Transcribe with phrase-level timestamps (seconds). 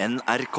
[0.00, 0.58] NRK.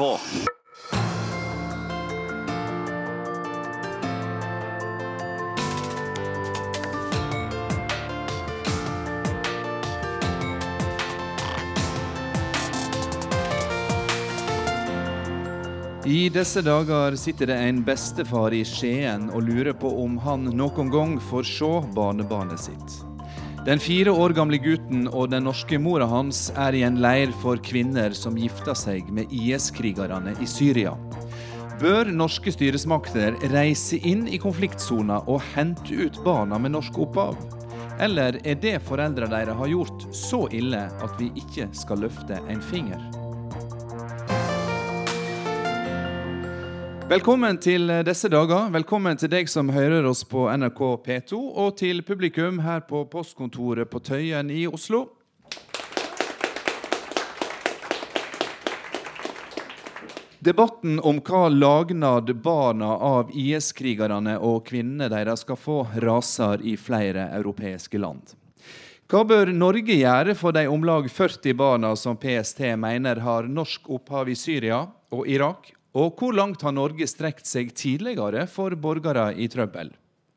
[16.04, 20.92] I disse dager sitter det en bestefar i Skien og lurer på om han noen
[20.92, 23.09] gang får se barnebarnet sitt.
[23.66, 27.60] Den fire år gamle gutten og den norske mora hans er i en leir for
[27.60, 30.94] kvinner som gifter seg med IS-krigerne i Syria.
[31.80, 37.36] Bør norske styresmakter reise inn i konfliktsona og hente ut barna med norsk opphav?
[38.00, 42.64] Eller er det foreldra deres har gjort så ille at vi ikke skal løfte en
[42.64, 43.19] finger?
[47.10, 48.68] Velkommen til disse dager.
[48.70, 53.90] Velkommen til deg som hører oss på NRK P2, og til publikum her på postkontoret
[53.90, 55.00] på Tøyen i Oslo.
[60.38, 67.26] Debatten om hva lagnad barna av IS-krigerne og kvinnene deres skal få, raser i flere
[67.40, 68.36] europeiske land.
[69.10, 73.90] Hva bør Norge gjøre for de om lag 40 barna som PST mener har norsk
[73.98, 79.32] opphav i Syria og Irak og hvor langt har Norge strekt seg tidligere for borgere
[79.34, 79.90] i trøbbel?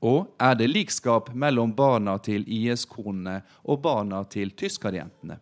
[0.03, 5.37] Og er det likskap mellom barna til IS-konene og barna til tyskerjentene?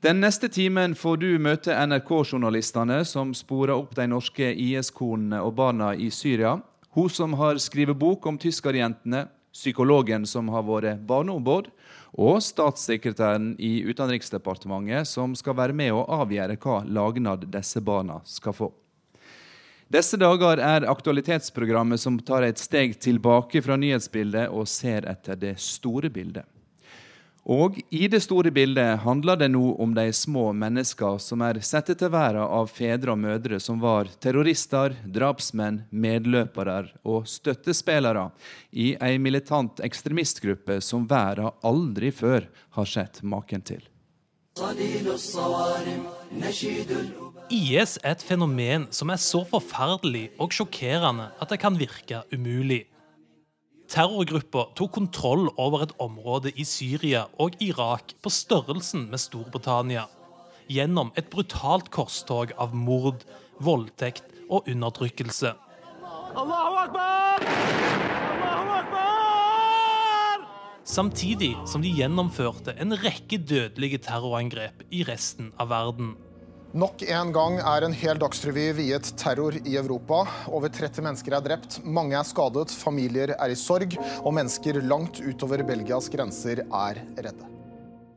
[0.00, 5.90] Den neste timen får du møte NRK-journalistene som sporer opp de norske IS-konene og barna
[5.98, 6.54] i Syria.
[6.94, 11.72] Hun som har skrevet bok om tyskerjentene, psykologen som har vært barneombud,
[12.14, 18.54] og statssekretæren i Utenriksdepartementet som skal være med å avgjøre hva lagnad disse barna skal
[18.54, 18.70] få.
[19.88, 25.54] Disse dager er aktualitetsprogrammet som tar et steg tilbake fra nyhetsbildet og ser etter det
[25.64, 26.44] store bildet.
[27.48, 31.88] Og i det store bildet handler det nå om de små mennesker som er satt
[31.88, 38.26] til verden av fedre og mødre som var terrorister, drapsmenn, medløpere og støttespillere
[38.76, 42.44] i ei militant ekstremistgruppe som verden aldri før
[42.76, 43.80] har sett maken til.
[47.48, 52.82] IS er et fenomen som er så forferdelig og sjokkerende at det kan virke umulig.
[53.88, 60.04] Terrorgruppa tok kontroll over et område i Syria og Irak på størrelsen med Storbritannia,
[60.68, 63.24] gjennom et brutalt korstog av mord,
[63.64, 65.54] voldtekt og undertrykkelse.
[70.84, 76.16] Samtidig som de gjennomførte en rekke dødelige terrorangrep i resten av verden.
[76.78, 80.20] Nok en gang er en hel dagsrevy viet terror i Europa.
[80.46, 85.18] Over 30 mennesker er drept, mange er skadet, familier er i sorg, og mennesker langt
[85.18, 87.48] utover Belgias grenser er redde.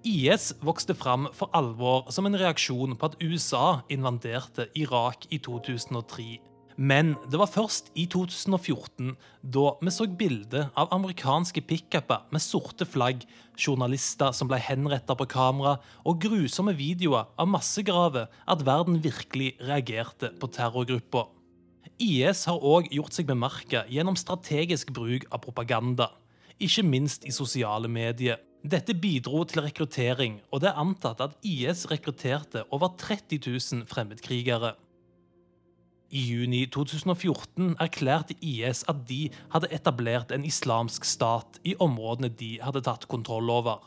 [0.05, 6.50] IS vokste fram for alvor som en reaksjon på at USA invaderte Irak i 2003.
[6.81, 9.11] Men det var først i 2014,
[9.53, 13.21] da vi så bilde av amerikanske pickuper med sorte flagg,
[13.53, 20.31] journalister som ble henrettet på kamera, og grusomme videoer av massegraver, at verden virkelig reagerte
[20.41, 21.27] på terrorgruppa.
[22.01, 26.09] IS har òg gjort seg bemerka gjennom strategisk bruk av propaganda,
[26.57, 28.41] ikke minst i sosiale medier.
[28.65, 34.79] Dette bidro til rekruttering, og det er antatt at IS rekrutterte over 30 000 fremmedkrigere.
[36.11, 42.57] I juni 2014 erklærte IS at de hadde etablert en islamsk stat i områdene de
[42.59, 43.79] hadde tatt kontroll over.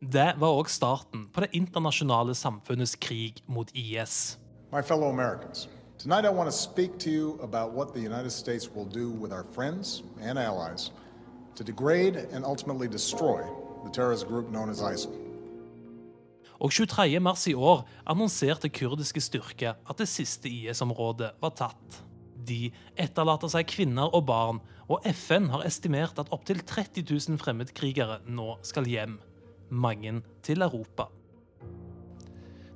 [0.00, 4.36] Det var òg starten på det internasjonale samfunnets krig mot IS.
[4.72, 5.68] My fellow Americans,
[5.98, 9.32] tonight I want to speak to you about what the United States will do with
[9.32, 10.92] our friends and allies
[11.56, 13.40] to degrade and ultimately destroy
[13.84, 15.25] the terrorist group known as ISIL.
[16.60, 17.20] Og 23.
[17.20, 22.00] mars i år annonserte kurdiske styrker at det siste IS-området var tatt.
[22.46, 28.20] De etterlater seg kvinner og barn, og FN har estimert at opptil 30 000 fremmedkrigere
[28.30, 29.18] nå skal hjem.
[29.70, 31.08] Mange til Europa.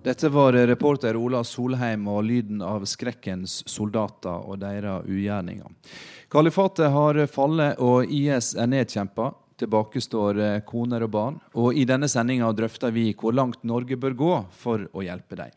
[0.00, 5.68] Dette var reporter Ola Solheim og lyden av skrekkens soldater og deres ugjerninger.
[6.32, 9.28] Kalifatet har fallet og IS er nedkjempa.
[9.60, 11.38] Tilbake står eh, koner og barn.
[11.60, 15.52] Og i denne sendinga drøfter vi hvor langt Norge bør gå for å hjelpe dem.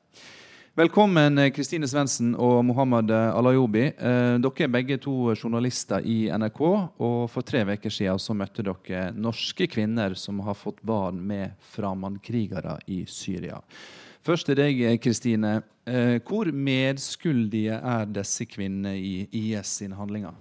[0.75, 3.85] Velkommen eh, Kristine Svendsen og Mohammed Alayobi.
[3.93, 6.61] Eh, dere er begge to journalister i NRK.
[6.99, 11.55] Og for tre uker siden så møtte dere norske kvinner som har fått barn med
[11.75, 13.61] framandkrigere i Syria.
[14.23, 15.57] Først til deg, Kristine.
[16.23, 20.31] Hvor medskyldige er disse kvinnene i IS sine handlinger?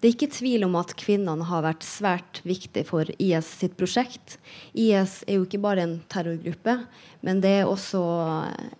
[0.00, 4.38] Det er ikke tvil om at kvinnene har vært svært viktige for IS sitt prosjekt.
[4.72, 6.78] IS er jo ikke bare en terrorgruppe,
[7.20, 8.00] men det er også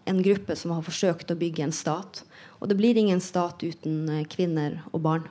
[0.09, 2.23] en gruppe som har forsøkt å bygge en stat.
[2.61, 5.29] Og det blir ingen stat uten eh, kvinner og barn.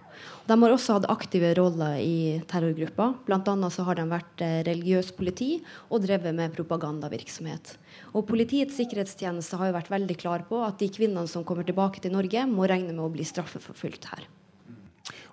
[0.50, 3.12] De har også hatt aktive roller i terrorgruppa.
[3.26, 3.70] Bl.a.
[3.74, 5.50] så har de vært religiøs religiøst politi
[5.90, 7.76] og drevet med propagandavirksomhet.
[8.14, 12.02] Og Politiets sikkerhetstjeneste har jo vært veldig klar på at de kvinnene som kommer tilbake
[12.02, 14.30] til Norge, må regne med å bli straffeforfulgt her.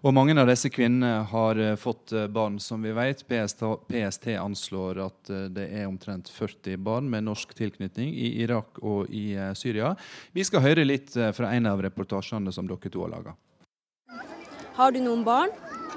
[0.06, 3.24] Og mange av disse kvinnene har uh, fått uh, barn, som vi vet.
[3.26, 8.78] PST, PST, anslår at uh, det er omtrent 40 barn med norsk tilknytning i Irak
[8.86, 9.96] og i Syria.
[10.36, 13.34] Vi skal høre litt fra en av reportasjene som dere to har laga.
[14.78, 15.50] Har du noen barn?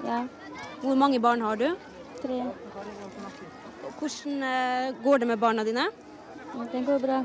[0.08, 0.24] Ja.
[0.82, 1.68] Hvor mange barn har du?
[2.24, 2.42] Tre.
[4.00, 5.86] Hvordan går det med barna dine?
[6.74, 7.22] Det går bra.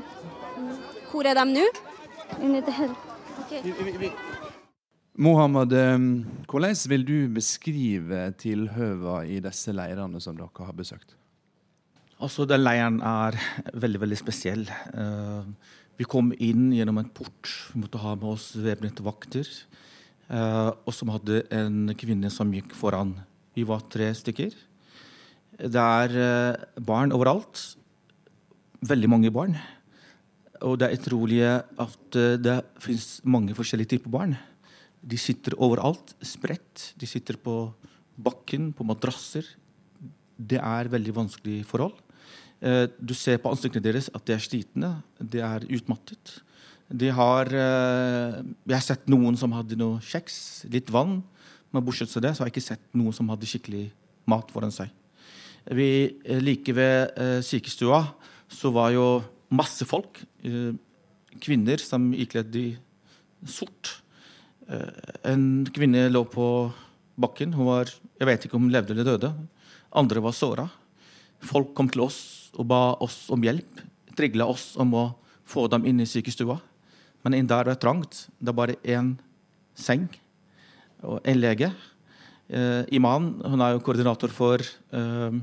[1.09, 1.67] Hvor er de nå?
[2.43, 2.93] Inni der.
[3.45, 4.11] Okay.
[5.15, 5.71] Mohammed,
[6.51, 11.15] hvordan vil du beskrive tilhøva i disse leirene som dere har besøkt?
[12.19, 13.35] Altså, Den leiren er
[13.75, 14.63] veldig veldig spesiell.
[14.95, 15.43] Uh,
[15.99, 17.51] vi kom inn gjennom en port.
[17.73, 19.49] Vi måtte ha med oss væpnede vakter.
[20.29, 23.13] Uh, og som hadde en kvinne som gikk foran.
[23.55, 24.55] Vi var tre stykker.
[25.59, 27.61] Det er uh, barn overalt.
[28.85, 29.59] Veldig mange barn.
[30.63, 34.37] Og det er utrolig at det finnes mange forskjellige typer barn.
[35.05, 36.91] De sitter overalt, spredt.
[36.97, 37.69] De sitter på
[38.17, 39.45] bakken, på madrasser.
[40.35, 41.95] Det er veldig vanskelige forhold.
[42.65, 46.39] Eh, du ser på ansiktene deres at de er slitne, de er utmattet.
[46.89, 51.19] De har eh, Jeg har sett noen som hadde noe kjeks, litt vann.
[51.73, 53.89] Men bortsett fra det så har jeg ikke sett noen som hadde skikkelig
[54.31, 54.89] mat foran seg.
[55.75, 55.89] Vi
[56.23, 58.01] eh, Like ved sykestua
[58.49, 59.07] så var jo
[59.53, 60.21] masse folk.
[61.41, 62.67] Kvinner som ikledd i
[63.49, 63.99] sort.
[64.65, 66.47] Eh, en kvinne lå på
[67.21, 67.53] bakken.
[67.53, 69.31] Hun var, jeg vet ikke om hun levde eller døde.
[69.95, 70.67] Andre var såra.
[71.45, 72.19] Folk kom til oss
[72.55, 73.83] og ba oss om hjelp.
[74.15, 75.05] Trigla oss om å
[75.45, 76.57] få dem inn i sykestua.
[77.25, 78.25] Men inn der var det trangt.
[78.39, 79.15] Det er bare én
[79.75, 80.07] seng
[81.05, 81.69] og en lege.
[82.49, 85.37] Eh, Iman hun er jo koordinator for eh,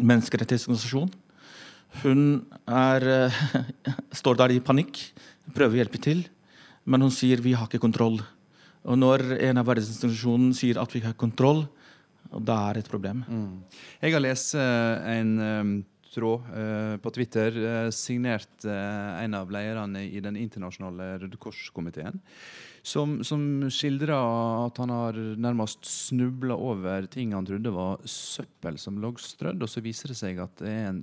[0.00, 1.12] menneskerettighetsorganisasjonen.
[2.00, 2.20] Hun
[2.64, 3.40] er, eh,
[4.20, 5.00] står der i panikk,
[5.56, 6.24] prøver å hjelpe til.
[6.84, 8.20] Men hun sier vi har ikke kontroll.
[8.88, 11.66] Og når en av verdensinstitusjonene sier at vi har kontroll,
[12.30, 13.24] da er det et problem.
[13.28, 13.80] Mm.
[14.00, 15.72] Jeg har lest eh, en um,
[16.10, 22.20] tråd uh, på Twitter uh, signert uh, en av lederne i den internasjonale Røde Kors-komiteen.
[22.82, 28.98] Som, som skildrer at han har nærmest snubla over ting han trodde var søppel som
[29.02, 29.60] lå strødd.
[29.60, 31.02] Og så viser det seg at det er en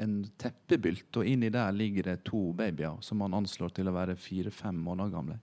[0.00, 4.18] en teppebylt, og inni der ligger det to babyer som man anslår til å være
[4.18, 5.38] fire-fem måneder gamle.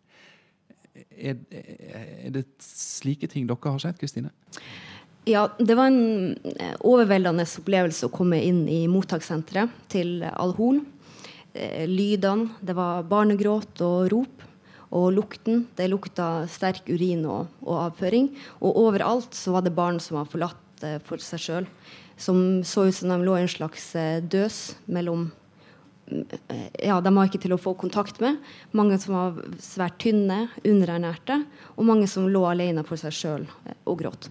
[1.15, 4.33] Er, er, det slike ting dere har sett, Kristine?
[5.29, 10.81] Ja, det var en eh, overveldende opplevelse å komme inn i mottakssenteret til Al-Hol.
[11.53, 14.47] Eh, lydene, det var barnegråt og rop.
[14.91, 18.27] Og lukten, det lukta sterk urin og, og avføring.
[18.59, 21.69] Og overalt så var det barn som var forlatt eh, for seg sjøl
[22.21, 25.31] som så ut som de lå i en slags eh, døs mellom
[26.07, 28.37] eh, ja, De var ikke til å få kontakt med.
[28.77, 31.41] Mange som var svært tynne, underernærte,
[31.75, 34.29] og mange som lå alene for seg sjøl eh, og gråt.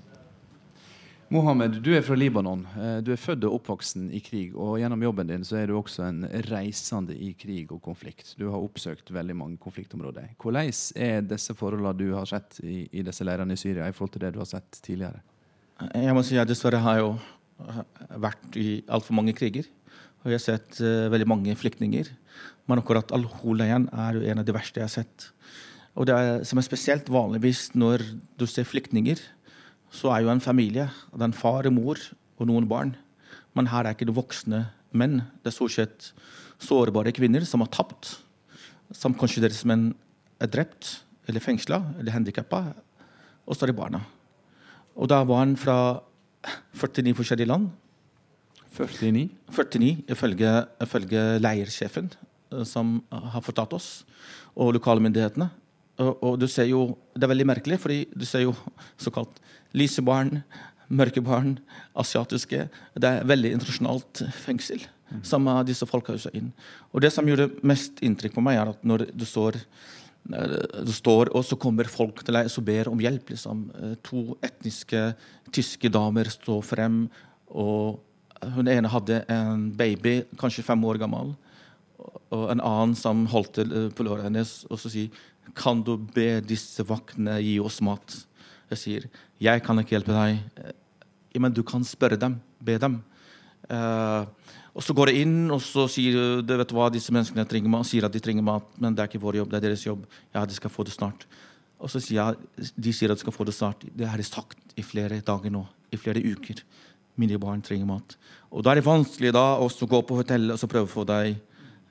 [1.31, 2.65] Mohammed, du er fra Libanon.
[3.07, 4.57] Du er født og oppvoksen i krig.
[4.59, 8.33] Og gjennom jobben din så er du også en reisende i krig og konflikt.
[8.35, 10.33] Du har oppsøkt veldig mange konfliktområder.
[10.43, 14.17] Hvordan er disse forholdene du har sett i, i disse leirene i Syria, i forhold
[14.17, 15.23] til det du har sett tidligere?
[15.95, 17.13] Jeg må si at dessverre har jeg jo
[18.21, 19.69] vært i altfor mange kriger.
[20.21, 22.11] Og jeg har sett uh, veldig mange flyktninger.
[22.69, 25.31] Men akkurat Al-Hol-leiren er en av de verste jeg har sett.
[25.99, 28.05] Og det er, som er spesielt vanligvis når
[28.39, 29.19] du ser flyktninger,
[29.91, 30.87] så er jo en familie.
[31.11, 32.03] Det er en far og mor
[32.39, 32.95] og noen barn.
[33.59, 34.65] Men her er ikke det voksne
[34.95, 35.21] menn.
[35.43, 36.11] Det er stort sett
[36.63, 38.19] sårbare kvinner som har tapt.
[38.95, 39.91] Som kanskje deres menn
[40.41, 41.01] er drept
[41.31, 42.63] eller fengsla eller handikappa.
[43.47, 44.05] Og så er det barna.
[44.95, 45.77] Og da var han fra
[46.75, 47.71] 49 forskjellige land.
[48.77, 49.29] 49?
[49.51, 50.51] 49, ifølge,
[50.83, 52.11] ifølge leirsjefen,
[52.53, 53.89] eh, som har fortalt oss,
[54.57, 55.51] og lokalmyndighetene.
[56.01, 58.55] Og, og, du ser jo, Det er veldig merkelig, fordi du ser jo
[58.97, 59.41] såkalt
[59.77, 60.43] lyse barn,
[60.89, 61.59] mørke barn,
[61.95, 62.69] asiatiske.
[62.97, 64.87] Det er veldig internasjonalt fengsel.
[65.11, 65.23] Mm.
[65.27, 66.53] Som disse folka også inn.
[66.95, 69.59] Og Det som gjorde mest inntrykk på meg, er at når du står
[70.29, 73.33] Eh, står, og så kommer folk til deg og ber om hjelp.
[73.33, 73.65] Liksom.
[73.75, 75.11] Eh, to etniske
[75.55, 77.03] tyske damer står frem.
[77.49, 78.01] og
[78.55, 81.35] Hun ene hadde en baby, kanskje fem år gammel.
[82.31, 85.11] Og en annen som holdt til på låret hennes og så sier
[85.55, 88.15] kan du be disse vaktene gi oss mat.
[88.71, 89.09] Jeg sier
[89.43, 90.39] jeg kan ikke hjelpe deg,
[91.41, 92.39] men du kan spørre dem.
[92.63, 93.01] Be dem.
[93.71, 94.25] Uh,
[94.81, 97.85] og så går det inn, og så sier du vet hva, disse menneskene trenger mat,
[97.85, 100.07] sier at de trenger mat, men det er ikke vår jobb, det er deres jobb.
[100.33, 101.27] Ja, de skal få det snart.
[101.77, 103.85] Og så sier jeg, de sier at de skal få det snart.
[103.85, 105.67] Det har de sagt i flere dager nå.
[105.93, 106.65] I flere uker.
[107.21, 108.17] Mine barn trenger mat.
[108.49, 111.05] Og da er det vanskelig da å gå på hotellet og så prøve å få
[111.09, 111.37] deg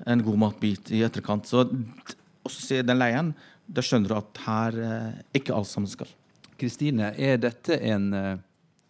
[0.09, 1.45] en god matbit i etterkant.
[1.45, 3.35] Så og så ser den leien.
[3.69, 6.09] da skjønner du at her eh, ikke alt sammen skal.
[6.57, 8.39] Kristine, er dette en uh,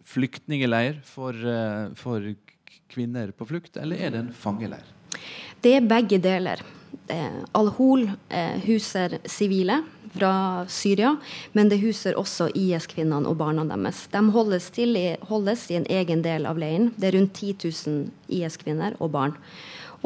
[0.08, 2.24] flyktningeleir for, uh, for
[2.88, 4.86] kvinner på flukt, eller er det en fangeleir?
[5.60, 6.62] Det er begge deler.
[7.10, 9.82] Eh, Al-Hol eh, huser sivile
[10.14, 11.16] fra Syria,
[11.52, 14.06] men det huser også IS-kvinnene og barna deres.
[14.10, 14.96] De holdes, til,
[15.30, 16.90] holdes, i en egen del av leiren.
[16.96, 19.36] Det er rundt 10 000 IS-kvinner og barn.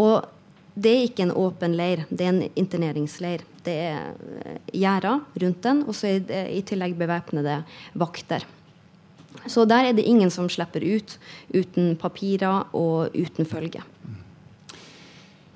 [0.00, 0.26] Og
[0.74, 3.46] det er ikke en åpen leir, det er en interneringsleir.
[3.64, 4.10] Det er
[4.42, 7.62] eh, gjerder rundt den, og så er det i tillegg bevæpnede
[7.94, 8.44] vakter.
[9.46, 11.18] Så der er det ingen som slipper ut
[11.54, 13.84] uten papirer og uten følge.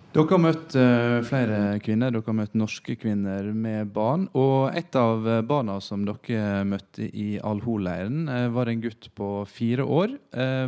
[0.08, 4.24] Dere har møtt uh, flere kvinner, dere har møtt norske kvinner med barn.
[4.40, 9.28] Og et av eh, barna som dere møtte i Al-Hol-leiren, uh, var en gutt på
[9.46, 10.16] fire år.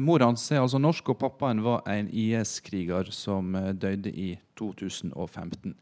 [0.05, 5.75] Mor hans er altså norsk, og pappaen var en IS-kriger som døde i 2015.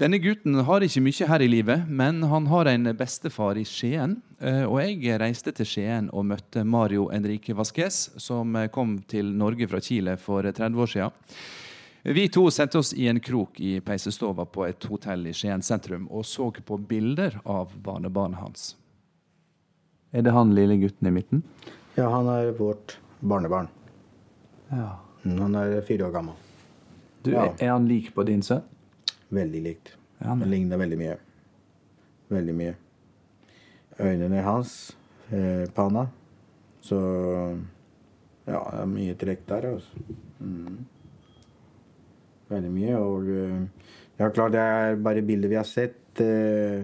[0.00, 4.14] Denne gutten har ikke mye her i livet, men han har en bestefar i Skien.
[4.40, 9.82] Og jeg reiste til Skien og møtte Mario Enrique Vasques, som kom til Norge fra
[9.84, 11.18] Chile for 30 år siden.
[12.16, 16.08] Vi to sendte oss i en krok i peisestova på et hotell i Skien sentrum
[16.08, 18.66] og så på bilder av barnebarnet hans.
[20.16, 21.44] Er det han lille gutten i midten?
[22.00, 23.68] Ja, han er vårt barnebarn.
[24.72, 24.96] Ja.
[25.28, 26.40] Mm, han er fire år gammel.
[27.20, 27.50] Du, ja.
[27.60, 28.64] Er han lik på din sønn?
[29.30, 29.92] Veldig likt.
[30.20, 31.18] Ja, det ligner veldig mye.
[32.30, 32.74] Veldig mye.
[34.00, 34.96] Øynene hans,
[35.32, 36.06] eh, panna
[36.80, 36.96] Så
[38.46, 40.16] ja, det er mye trekk der, altså.
[40.40, 40.78] Mm.
[42.50, 42.94] Veldig mye.
[42.98, 43.58] Og eh,
[44.18, 46.20] ja, klart det er bare bilder vi har sett.
[46.20, 46.80] Eh,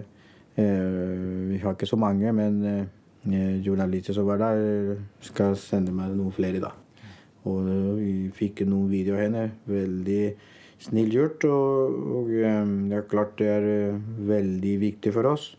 [0.55, 2.87] eh, vi har ikke så mange, men
[3.27, 6.69] journalister som var der, skal sende meg noen flere da.
[7.47, 7.65] Og
[7.97, 9.43] vi fikk noen videoer av henne.
[9.67, 10.21] Veldig
[10.83, 11.45] snill gjort.
[11.49, 13.69] Og, og det er klart det er
[14.29, 15.53] veldig viktig for oss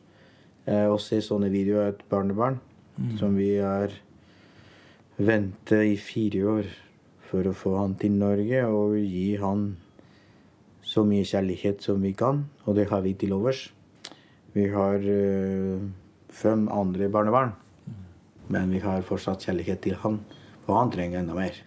[0.69, 2.59] å se sånne videoer av et barnebarn
[2.99, 3.13] mm.
[3.17, 3.95] som vi har
[5.17, 6.69] ventet i fire år
[7.29, 9.71] for å få han til Norge og gi han
[10.89, 13.67] så mye kjærlighet som vi kan, og det har vi til overs.
[14.55, 15.83] Vi har uh,
[16.33, 17.53] fem andre barnebarn,
[18.49, 20.23] men vi har fortsatt kjærlighet til han,
[20.65, 21.59] og han trenger enda mer.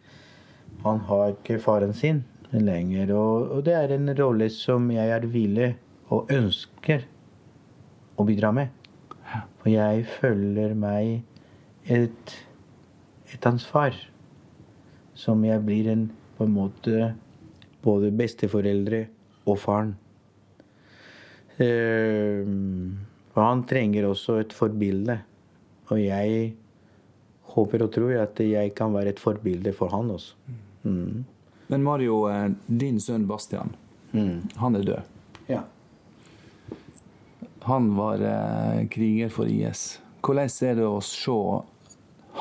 [0.81, 5.27] Han har ikke faren sin lenger, og, og det er en rolle som jeg er
[5.31, 5.71] villig
[6.11, 7.05] og ønsker
[8.19, 8.71] å bidra med.
[9.61, 11.21] For jeg føler meg
[11.87, 12.33] et,
[13.31, 13.95] et ansvar
[15.17, 17.11] som jeg blir en på en måte
[17.85, 19.03] både besteforeldre
[19.45, 19.91] og faren.
[21.61, 22.47] Eh,
[23.31, 25.19] og han trenger også et forbilde.
[25.91, 26.55] Og jeg
[27.53, 30.57] håper og tror at jeg kan være et forbilde for han også.
[30.83, 31.21] Mm.
[31.71, 33.69] Men Mario, eh, din sønn Bastian,
[34.11, 34.39] mm.
[34.59, 35.11] han er død.
[35.47, 35.61] Ja.
[37.63, 40.01] Han var eh, kriger for IS.
[40.19, 41.35] Hvordan er det å se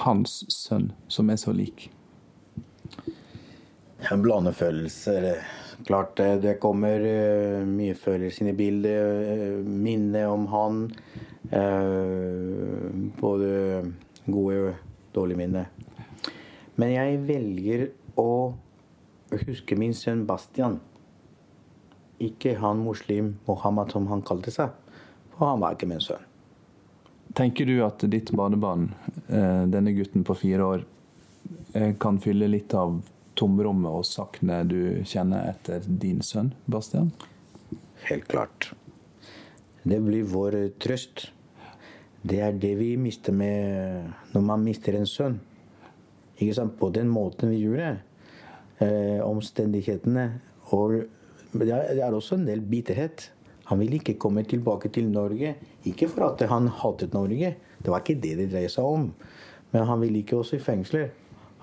[0.00, 1.84] hans sønn, som er så lik?
[4.10, 5.28] En blandet følelser.
[5.87, 9.30] Klart det, det kommer uh, mye følelser inn i bildet.
[9.30, 10.80] Uh, minne om han.
[11.52, 12.90] Uh,
[13.22, 13.52] både
[14.26, 15.70] gode og dårlige minner.
[16.75, 17.87] Men jeg velger
[18.18, 18.32] å
[19.30, 20.80] huske min sønn Bastian.
[22.20, 24.75] Ikke han muslim Mohammed som han kalte seg.
[25.37, 26.26] For han var ikke min sønn.
[27.38, 28.88] Tenker du at ditt barnebarn,
[29.30, 30.84] denne gutten på fire år,
[32.02, 32.99] kan fylle litt av
[33.38, 37.12] tomrommet og savnet du kjenner etter din sønn, Bastian?
[38.08, 38.72] Helt klart.
[39.87, 41.30] Det blir vår trøst.
[42.20, 45.38] Det er det vi mister med når man mister en sønn.
[46.37, 46.75] Ikke sant?
[46.76, 47.94] På den måten vi gjorde.
[48.80, 50.40] Eh, omstendighetene.
[50.72, 51.02] Og
[51.52, 53.26] det er også en del bitterhet.
[53.68, 55.54] Han ville ikke komme tilbake til Norge.
[55.84, 59.10] Ikke for at han hatet Norge, det var ikke det det dreide seg om.
[59.72, 61.10] Men han ville ikke også i fengsler.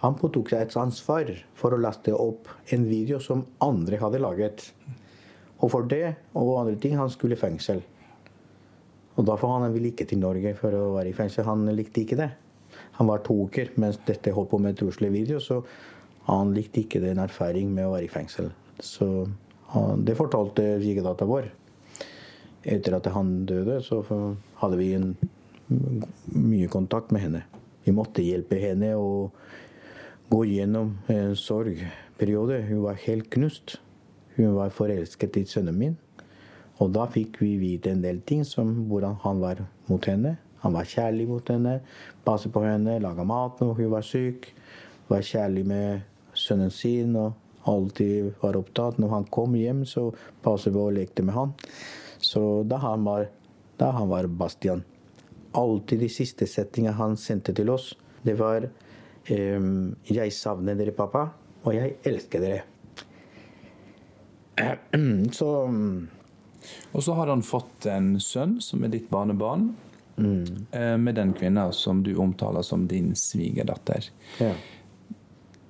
[0.03, 4.69] Han påtok seg et ansvar for å laste opp en video som andre hadde laget.
[5.57, 7.81] Og for det og andre ting han skulle i fengsel.
[9.17, 11.50] Og derfor han ville ikke til Norge for å være i fengsel.
[11.50, 12.29] Han likte ikke det.
[13.01, 15.63] Han var to uker mens dette holdt på med truslig video, så
[16.27, 18.51] han likte ikke den erfaring med å være i fengsel.
[18.84, 19.07] Så
[19.72, 21.50] han, det fortalte svigerdattera vår.
[22.67, 24.01] Etter at han døde, så
[24.60, 25.13] hadde vi en
[26.36, 27.43] mye kontakt med henne.
[27.86, 29.29] Vi måtte hjelpe henne å
[30.27, 32.60] gå gjennom en sorgperiode.
[32.67, 33.77] Hun var helt knust.
[34.36, 35.96] Hun var forelsket i sønnen min.
[36.84, 40.36] Og da fikk vi vite en del ting, som hvordan han var mot henne.
[40.62, 41.79] Han var kjærlig mot henne,
[42.25, 44.50] passet på henne, laga mat når hun var syk.
[45.07, 47.34] Var kjærlig med sønnen sin og
[47.67, 49.00] alltid var opptatt.
[49.01, 50.12] Når han kom hjem, så
[50.46, 51.53] passet vi og lekte med han.
[52.24, 53.27] Så da han var,
[53.77, 54.84] da han var Bastian.
[55.58, 58.70] Alltid de siste settingene han sendte til oss, det var
[59.29, 61.29] ehm, 'Jeg savner dere, pappa',
[61.63, 62.63] og 'Jeg elsker dere'.
[65.32, 65.48] Så
[66.94, 69.75] Og så har han fått en sønn som er ditt barnebarn,
[70.17, 70.65] Mm.
[71.03, 74.10] med den kvinna som du omtaler som din svigerdatter.
[74.39, 74.53] ja.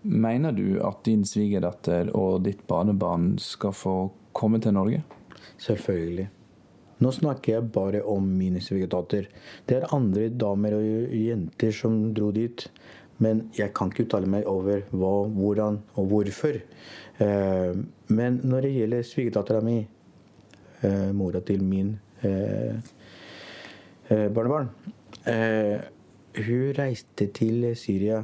[0.02, 3.96] Mener du at din svigerdatter og ditt barnebarn skal få
[4.38, 5.04] komme til Norge?
[5.58, 6.28] Selvfølgelig.
[6.98, 9.28] Nå snakker jeg bare om mine svigerdatter.
[9.70, 12.66] Det er andre damer og jenter som dro dit.
[13.22, 16.60] Men jeg kan ikke uttale meg over hva, hvordan og hvorfor.
[17.26, 17.80] Eh,
[18.14, 19.78] men når det gjelder svigerdattera mi,
[20.86, 22.78] eh, mora til min eh,
[24.08, 24.70] barnebarn
[26.38, 28.22] Hun reiste til Syria,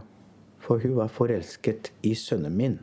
[0.63, 2.79] for hun var forelsket i sønnen min.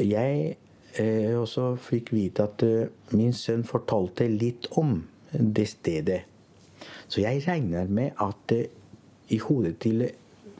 [0.00, 0.56] Jeg
[0.98, 4.98] eh, også fikk vite at eh, min sønn fortalte litt om
[5.32, 6.22] det stedet.
[7.06, 8.68] Så jeg regner med at eh,
[9.32, 10.08] i hodet til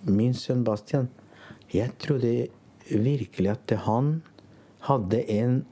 [0.08, 1.10] min sønn Bastian
[1.72, 2.48] Jeg trodde
[2.88, 4.14] virkelig at han
[4.86, 5.62] hadde en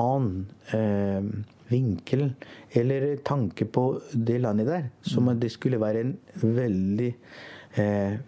[0.00, 1.28] annen eh,
[1.70, 2.28] vinkel
[2.76, 4.88] eller tanke på det landet der.
[5.06, 7.12] Som at det skulle være en veldig
[7.78, 8.18] eh,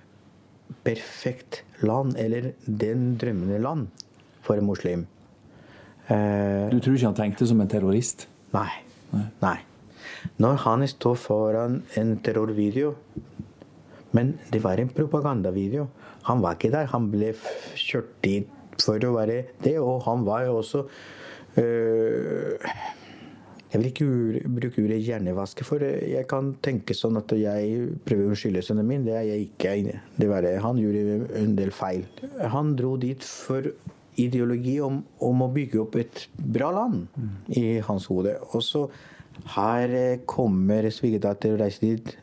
[0.85, 3.87] perfekt land, eller den drømmende land
[4.43, 5.07] for en muslim.
[6.09, 8.27] Eh, Du tror ikke han tenkte som en terrorist?
[8.55, 8.71] Nei.
[9.43, 9.57] Nei.
[10.41, 12.95] Når han står foran en terrorvideo
[14.13, 15.87] Men det var en propagandavideo.
[16.25, 16.87] Han var ikke der.
[16.93, 17.35] Han ble
[17.77, 18.49] kjørt dit
[18.81, 20.85] for å være det, og han var jo også
[21.61, 22.57] øh,
[23.69, 28.39] Jeg vil ikke bruke ordet hjernevaske, for jeg kan tenke sånn at jeg prøver å
[28.39, 29.05] skylde sønnen min.
[29.05, 29.75] Det er jeg ikke.
[30.17, 30.55] Det var det.
[30.65, 32.07] Han gjorde en del feil.
[32.55, 33.69] Han dro dit for
[34.19, 37.07] ideologi om, om å bygge opp et bra land
[37.61, 38.35] i hans hode.
[38.55, 38.87] Og så
[39.55, 42.15] her eh, kommer svigerdatter og reiser dit.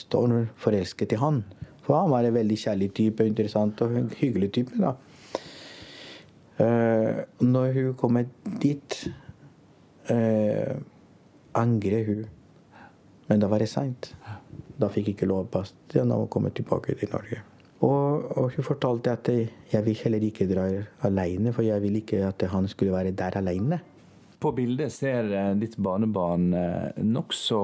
[0.00, 1.44] Står forelsket i han.
[1.84, 4.80] For han var en veldig kjærlig type, interessant og hyggelig type.
[4.80, 4.96] da.
[6.60, 8.28] Eh, når hun kommer
[8.60, 9.04] dit,
[10.10, 10.76] eh,
[11.58, 12.24] angrer hun.
[13.30, 14.12] Men da var det seint.
[14.80, 17.42] Da fikk jeg ikke lov Bastian å komme tilbake til Norge.
[17.80, 20.66] Og, og hun fortalte at jeg vil heller ikke dra
[21.06, 23.80] alene, for jeg vil ikke at han skulle være der alene.
[24.40, 27.60] På bildet ser eh, ditt barnebarn eh, nokså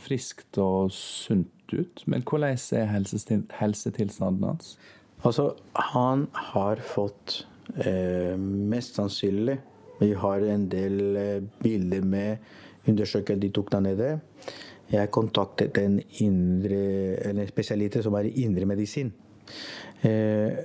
[0.00, 2.04] friskt og sunt ut.
[2.08, 2.88] Men hvordan er
[3.60, 4.76] helsetilstanden hans?
[5.22, 5.52] Altså,
[5.92, 7.42] han har fått
[7.76, 9.60] eh, Mest sannsynlig
[10.02, 14.08] Vi har en del eh, bilder med undersøkelser de tok der nede.
[14.90, 16.80] Jeg kontaktet en indre,
[17.28, 19.12] eller spesialist som er i indremedisin.
[20.02, 20.10] Eh,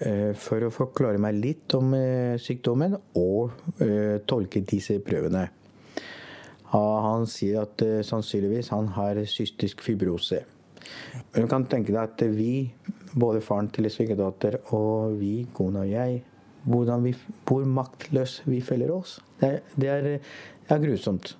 [0.09, 1.93] eh, for å forklare meg litt om
[2.41, 3.77] sykdommen og
[4.27, 5.45] tolke disse prøvene.
[6.73, 10.41] Han sier at sannsynligvis han har cystisk fibrose.
[11.35, 12.73] Du kan tenke deg at vi,
[13.13, 16.19] både faren til svigerdatter og vi, kona og jeg,
[16.67, 17.15] vi,
[17.47, 19.19] hvor maktløse vi føler oss.
[19.41, 20.07] Det er, det er,
[20.69, 21.37] er grusomt.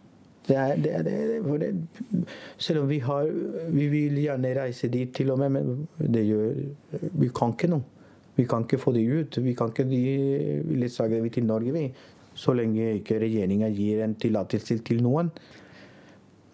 [0.48, 1.72] Det er, det
[2.58, 3.26] selv om vi har
[3.74, 7.84] Vi vil gjerne reise dit til og med, men det gjør Vi kan ikke noe.
[8.38, 9.38] Vi kan ikke få de ut.
[9.44, 11.88] Vi kan ikke de ledsagere til Norge, vi.
[12.38, 15.32] Så lenge ikke regjeringa gir en tillatelse til noen.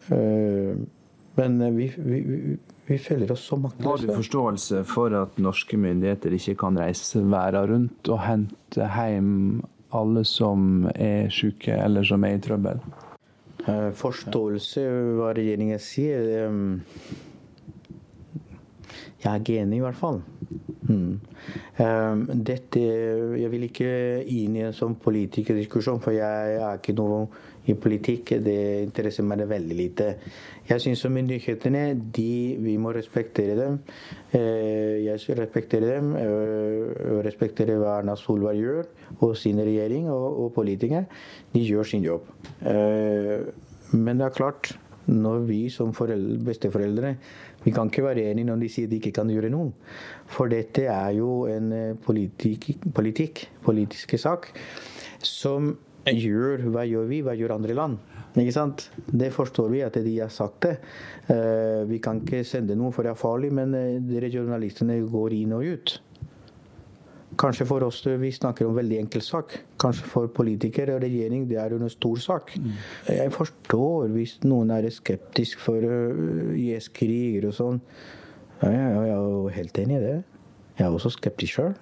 [0.10, 0.80] Eh,
[1.36, 2.20] Men vi, vi,
[2.86, 7.70] vi, føler oss så Har du forståelse for at norske myndigheter ikke kan reise verden
[7.72, 12.82] rundt og hente hjem alle som er syke eller som er i trøbbel?
[13.64, 14.84] Eh, Forståelse
[15.18, 16.82] hva regjeringen sier ehm,
[19.24, 20.18] Jeg er enig, i hvert fall.
[20.84, 21.20] Mm.
[21.80, 22.80] Ehm, Dette
[23.40, 23.90] Jeg vil ikke
[24.28, 27.28] inn i en sånn politikerdiskusjon, for jeg er ikke noe
[27.72, 28.34] i politikk.
[28.44, 30.08] Det interesserer meg veldig lite.
[30.68, 31.84] Jeg syns myndighetene
[32.16, 33.80] de, vi må respektere dem.
[34.34, 36.14] Uh, Jeg skal respektere dem.
[36.16, 38.86] eh, og Respektere hva Erna Solberg gjør,
[39.22, 41.06] og sin regjering og, og politikere.
[41.54, 42.28] De gjør sin jobb.
[42.62, 43.52] Uh,
[43.94, 44.72] Men det er klart,
[45.06, 47.16] når vi som foreldre, besteforeldre
[47.64, 49.72] vi kan ikke være enige når de sier de ikke kan gjøre noe.
[50.32, 54.52] For dette er jo en eh, politikk, politikk politiske sak,
[55.24, 57.22] som gjør Hva gjør vi?
[57.24, 58.00] Hva gjør andre land?
[58.36, 58.90] Ikke sant?
[59.08, 60.74] Det forstår vi at de har sagt det.
[61.30, 65.38] Uh, vi kan ikke sende noe for det er farlig, men uh, dere journalistene går
[65.38, 65.94] inn og ut.
[67.40, 69.56] Kanskje for oss vi snakker om veldig enkel sak.
[69.82, 72.54] Kanskje for politikere og regjering det er en stor sak.
[72.58, 72.76] Mm.
[73.10, 77.82] Jeg forstår hvis noen er skeptisk for uh, IS-kriger og sånn.
[78.64, 80.20] Ja, ja, jeg er jo helt enig i det.
[80.78, 81.74] Jeg er også skeptisk sjøl.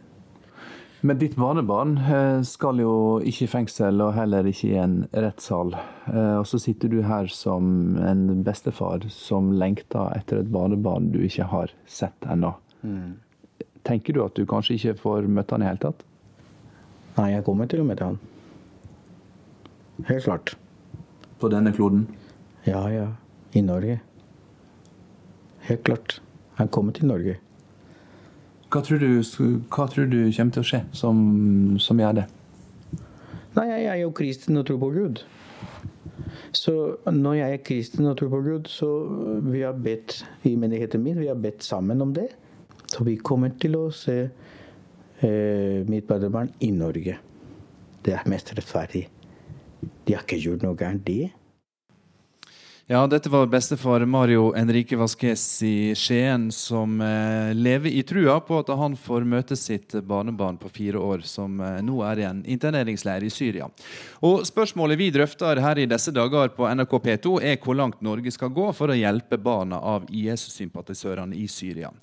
[1.02, 2.94] Men ditt barnebarn eh, skal jo
[3.26, 5.74] ikke i fengsel, og heller ikke i en rettssal.
[6.12, 11.24] Eh, og så sitter du her som en bestefar som lengter etter et barnebarn du
[11.26, 12.54] ikke har sett ennå.
[12.86, 13.18] Mm.
[13.88, 16.04] Tenker du at du kanskje ikke får møtt han i hele tatt?
[17.18, 18.20] Nei, jeg kommer til å møte han.
[20.08, 20.56] Helt klart.
[21.42, 22.06] På denne kloden?
[22.68, 23.08] Ja, ja.
[23.58, 24.00] I Norge.
[25.68, 26.22] Helt klart.
[26.60, 27.40] Han kommer til Norge.
[28.72, 29.20] Hva tror, du,
[29.74, 31.18] hva tror du kommer til å skje som,
[31.82, 32.28] som gjør det?
[33.58, 35.24] Nei, jeg er jo kristen og tror på Gud.
[36.56, 36.74] Så
[37.12, 38.88] når jeg er kristen og tror på Gud, så
[39.44, 42.30] vi har bedt i menigheten min, vi har bedt sammen om det.
[43.02, 47.16] Så vi kommer til å se eh, mitt barnebarn i Norge.
[48.06, 49.08] Det er mest rettferdig.
[50.06, 51.32] De har ikke gjort noe gærent, de.
[52.92, 58.58] Ja, dette var bestefar Mario Enrique Vasques i Skien, som eh, lever i trua på
[58.60, 62.42] at han får møte sitt barnebarn på fire år, som eh, nå er i en
[62.44, 63.70] interneringsleir i Syria.
[64.28, 68.34] Og Spørsmålet vi drøfter her i disse dager på NRK P2, er hvor langt Norge
[68.36, 71.94] skal gå for å hjelpe barna av IS-sympatisørene i Syria.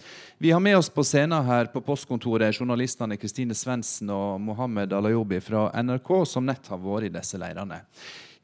[0.40, 5.42] Vi har med oss på scenen her på postkontoret journalistene Kristine Svendsen og Mohammed Alayobi
[5.44, 7.83] fra NRK, som nett har vært i disse leirene.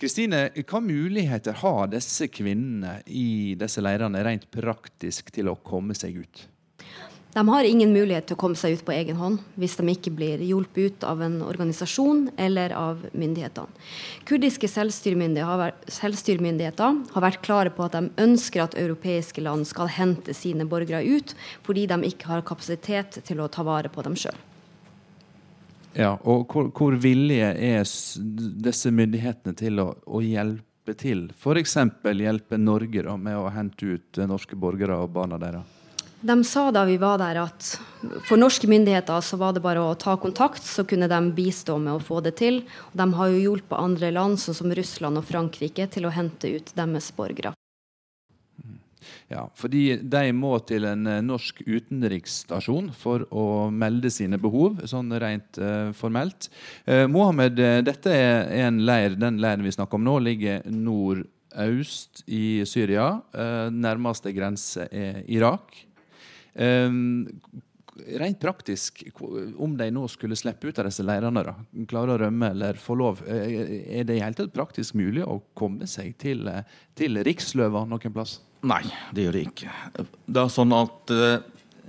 [0.04, 6.18] Kristine, hva muligheter har disse kvinnene i disse leirene rent praktisk til å komme seg
[6.20, 6.42] ut?
[7.32, 10.12] De har ingen mulighet til å komme seg ut på egen hånd hvis de ikke
[10.12, 13.72] blir hjulpet ut av en organisasjon eller av myndighetene.
[14.28, 20.68] Kurdiske selvstyremyndigheter har vært klare på at de ønsker at europeiske land skal hente sine
[20.68, 21.32] borgere ut,
[21.64, 24.36] fordi de ikke har kapasitet til å ta vare på dem sjøl.
[25.94, 27.84] Ja, og hvor, hvor villige er
[28.66, 31.28] disse myndighetene til å, å hjelpe til?
[31.38, 31.76] F.eks.
[32.18, 35.80] hjelpe Norge da, med å hente ut norske borgere og barna deres?
[36.24, 37.66] De sa da vi var der at
[38.24, 41.98] for norske myndigheter så var det bare å ta kontakt, så kunne de bistå med
[41.98, 42.62] å få det til.
[42.96, 46.72] De har jo hjulpet andre land, sånn som Russland og Frankrike, til å hente ut
[46.78, 47.52] deres borgere.
[49.32, 55.14] Ja, fordi de må til en eh, norsk utenriksstasjon for å melde sine behov, sånn
[55.20, 56.50] rent uh, formelt.
[56.84, 59.16] Uh, Mohammed, dette er en leir.
[59.20, 63.14] Den leiren vi snakker om nå, ligger nordøst i Syria.
[63.32, 65.72] Uh, nærmeste grense er Irak.
[66.54, 67.24] Um,
[68.20, 69.06] rent praktisk,
[69.56, 71.56] om de nå skulle slippe ut av disse leirene, da,
[71.88, 75.88] klare å rømme eller få lov, er det i hele tatt praktisk mulig å komme
[75.88, 76.50] seg til,
[76.98, 78.42] til Riksløva noen plass?
[78.64, 79.72] Nei, det gjør det ikke.
[80.24, 81.40] Det er sånn at uh,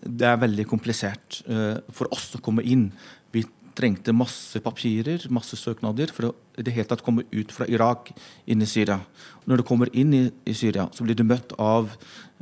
[0.06, 2.90] det er veldig komplisert uh, for oss å komme inn.
[3.34, 7.68] Vi trengte masse papirer, masse søknader, for å i det hele tatt komme ut fra
[7.72, 8.12] Irak
[8.48, 9.00] inn i Syria.
[9.44, 11.92] Når du kommer inn i, Syria, så blir du møtt av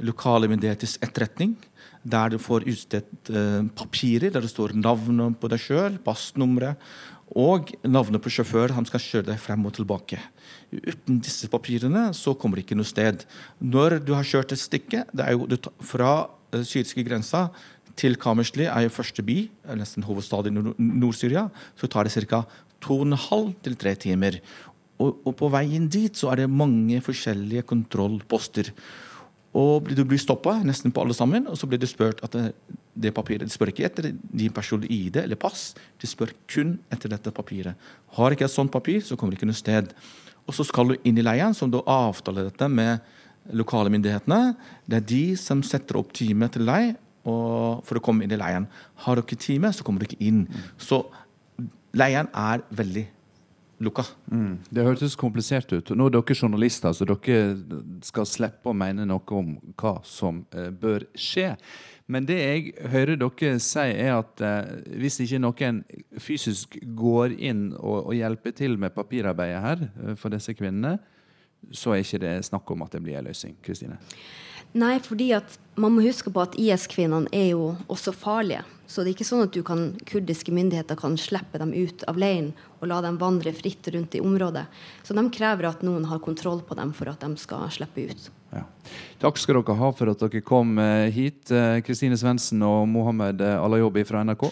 [0.06, 1.56] lokale myndigheters etterretning,
[2.04, 6.82] der du får utstedt uh, papirer der det står navnet på deg sjøl, passnummeret
[7.39, 8.76] og navnet på sjåfør.
[8.78, 10.19] Han skal kjøre deg frem og tilbake.
[10.73, 13.25] Uten disse papirene så kommer det ikke noe sted.
[13.62, 15.47] Når du har kjørt et stykke det er jo
[15.83, 17.49] Fra uh, syriske grensa
[17.99, 19.38] til Kamersli er jo første by,
[19.77, 21.47] nesten hovedstad i Nord-Syria.
[21.77, 22.41] Så tar det ca.
[22.83, 24.39] 2,5 til 3 timer.
[25.01, 28.71] Og, og, på veien dit så er det mange forskjellige kontrollposter.
[29.53, 32.55] Og du blir stoppa nesten på alle sammen, og så blir du spurt at det,
[32.97, 37.12] det papiret De spør ikke etter din personlige ID eller pass, de spør kun etter
[37.13, 37.77] dette papiret.
[38.17, 39.93] Har ikke et sånt papir, så kommer du ikke noe sted.
[40.47, 42.99] Og så skal du inn i leiren, som du avtaler dette med
[43.56, 44.53] lokale myndighetene.
[44.88, 48.67] Det er de som setter opp time til deg for å komme inn i leiren.
[49.06, 50.45] Har du ikke time, så kommer du ikke inn.
[50.82, 51.06] Så
[51.95, 53.06] leiren er veldig
[53.84, 54.06] lukka.
[54.32, 54.58] Mm.
[54.69, 55.93] Det hørtes komplisert ut.
[55.95, 57.39] Nå er dere journalister, så dere
[58.06, 61.53] skal slippe å mene noe om hva som uh, bør skje.
[62.11, 65.81] Men det jeg hører dere si, er at eh, hvis ikke noen
[66.19, 70.97] fysisk går inn og, og hjelper til med papirarbeidet her uh, for disse kvinnene,
[71.71, 73.55] så er ikke det snakk om at det blir en løsning.
[73.63, 74.01] Kristine?
[74.73, 78.63] Nei, fordi at man må huske på at IS-kvinnene er jo også farlige.
[78.89, 82.51] Så det er ikke sånn at kan, kurdiske myndigheter kan slippe dem ut av leiren
[82.79, 84.65] og la dem vandre fritt rundt i området.
[85.05, 88.31] Så de krever at noen har kontroll på dem for at de skal slippe ut.
[88.53, 88.65] Ja.
[89.23, 93.41] Takk skal dere ha for at dere kom eh, hit, eh, Kristine Svendsen og Mohammed
[93.41, 94.49] Alayobi fra NRK.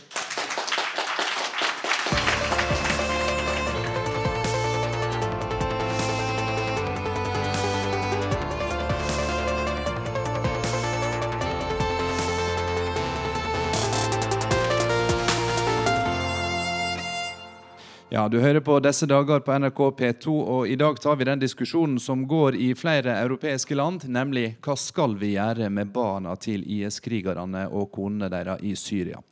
[18.21, 21.39] Ja, Du hører på disse dager på NRK P2, og i dag tar vi den
[21.41, 26.61] diskusjonen som går i flere europeiske land, nemlig hva skal vi gjøre med barna til
[26.61, 29.23] IS-krigerne og konene deres i Syria.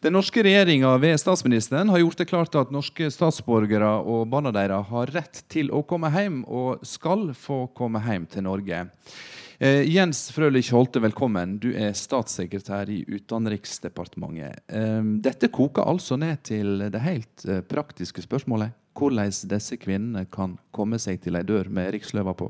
[0.00, 4.88] Den norske regjeringa ved statsministeren har gjort det klart at norske statsborgere og barna deres
[4.88, 8.86] har rett til å komme hjem, og skal få komme hjem til Norge.
[9.60, 11.58] Eh, Jens Frølich Holte, velkommen.
[11.60, 14.62] Du er statssekretær i Utenriksdepartementet.
[14.72, 18.72] Eh, dette koker altså ned til det helt eh, praktiske spørsmålet.
[18.96, 22.48] Hvordan disse kvinnene kan komme seg til ei dør med riksløva på?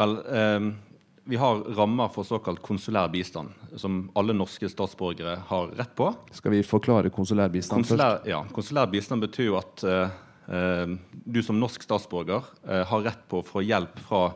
[0.00, 0.70] Vel, eh,
[1.28, 6.08] vi har rammer for såkalt konsulær bistand, som alle norske statsborgere har rett på.
[6.32, 8.32] Skal vi forklare konsulær bistand konsulær, først?
[8.32, 10.96] Ja, Konsulær bistand betyr jo at eh,
[11.28, 14.30] du som norsk statsborger eh, har rett på å få hjelp fra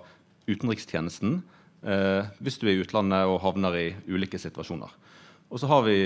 [0.44, 1.40] utenrikstjenesten
[1.84, 4.90] eh, hvis du er i utlandet og havner i ulike situasjoner.
[5.50, 5.98] Og så har vi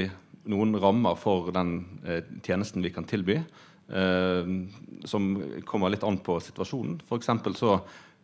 [0.49, 4.53] noen rammer for den eh, tjenesten vi kan tilby, eh,
[5.09, 5.31] som
[5.69, 7.01] kommer litt an på situasjonen.
[7.09, 7.75] For så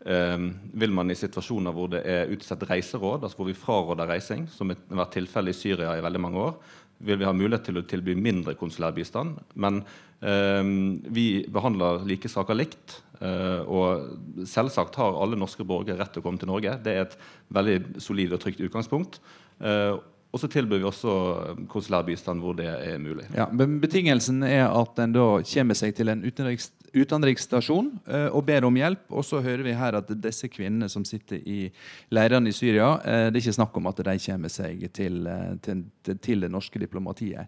[0.04, 0.38] eh,
[0.72, 4.72] vil man i situasjoner hvor det er utstedt reiseråd, altså hvor vi fraråder reising, som
[4.72, 6.56] har vært tilfellet i Syria i veldig mange år,
[7.04, 9.40] vil vi ha mulighet til å tilby mindre konsulær bistand.
[9.60, 9.82] Men
[10.24, 10.62] eh,
[11.12, 13.00] vi behandler like saker likt.
[13.24, 16.76] Uh, og selvsagt har alle norske borgere rett til å komme til Norge.
[16.84, 17.16] Det er et
[17.56, 19.20] veldig solid og trygt utgangspunkt.
[20.34, 21.12] Og så tilbyr vi også
[21.70, 23.28] konsulær bistand hvor det er mulig.
[23.36, 28.42] Ja, men Betingelsen er at en da kommer seg til en utenriks, utenriksstasjon eh, og
[28.48, 29.04] ber om hjelp.
[29.14, 31.68] Og så hører vi her at disse kvinnene som sitter i
[32.14, 35.22] leirene i Syria, det er ikke snakk om at de kommer seg til,
[35.62, 35.86] til,
[36.26, 37.46] til det norske diplomatiet.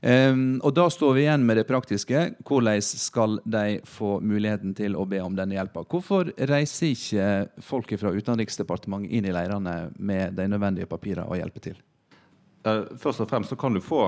[0.00, 0.32] Eh,
[0.64, 2.26] og da står vi igjen med det praktiske.
[2.48, 5.84] Hvordan skal de få muligheten til å be om denne hjelpa?
[5.84, 11.70] Hvorfor reiser ikke folk fra Utenriksdepartementet inn i leirene med de nødvendige papirene og hjelper
[11.72, 11.80] til?
[12.62, 14.04] Uh, først og fremst så kan du få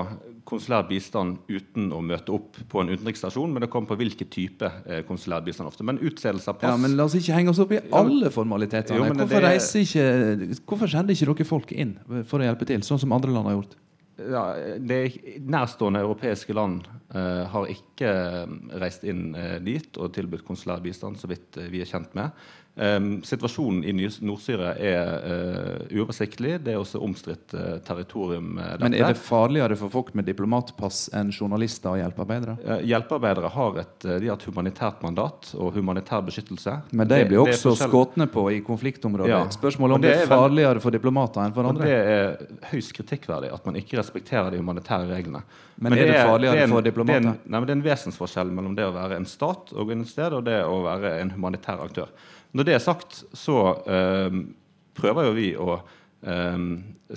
[0.47, 4.69] konsulær bistand uten å møte opp på en utenriksstasjon, men det kommer på hvilken type
[4.69, 5.83] uh, konsulær bistand ofte.
[5.83, 9.01] Men utstedelse av pass Ja, men La oss ikke henge oss opp i alle formalitetene.
[9.01, 9.57] Jo, hvorfor, det...
[9.81, 11.97] ikke, hvorfor sender ikke dere folk inn
[12.29, 13.75] for å hjelpe til, sånn som andre land har gjort?
[14.15, 14.43] Ja,
[14.79, 14.99] det
[15.43, 18.13] Nærstående europeiske land uh, har ikke
[18.79, 19.33] reist inn
[19.67, 22.31] dit og tilbudt konsulær bistand, så vidt vi er kjent med.
[22.75, 26.57] Um, situasjonen i Nord-Syria er uh, uoversiktlig.
[26.65, 28.57] Det er også omstridt uh, territorium.
[28.59, 32.57] Uh, Men er det farligere for folk med diplomatpass enn journalister og hjelpearbeidere?
[32.83, 36.73] hjelpearbeidere har et, de har humanitært mandat og humanitær beskyttelse.
[36.91, 39.31] Men de blir også skutt på i konfliktområder.
[39.31, 39.39] Ja.
[39.55, 41.87] Spørsmålet om det, det, er farligere for diplomater enn for andre?
[41.87, 45.45] Det er høyst kritikkverdig at man ikke respekterer de humanitære reglene.
[45.75, 47.23] Men, men er det, farligere det er en, for diplomater?
[47.23, 49.91] Det er, en, nei, det er en vesensforskjell mellom det å være en stat og
[49.95, 52.11] en sted og det å være en humanitær aktør.
[52.55, 54.35] Når det er sagt, så eh,
[54.95, 56.61] prøver jo vi å eh,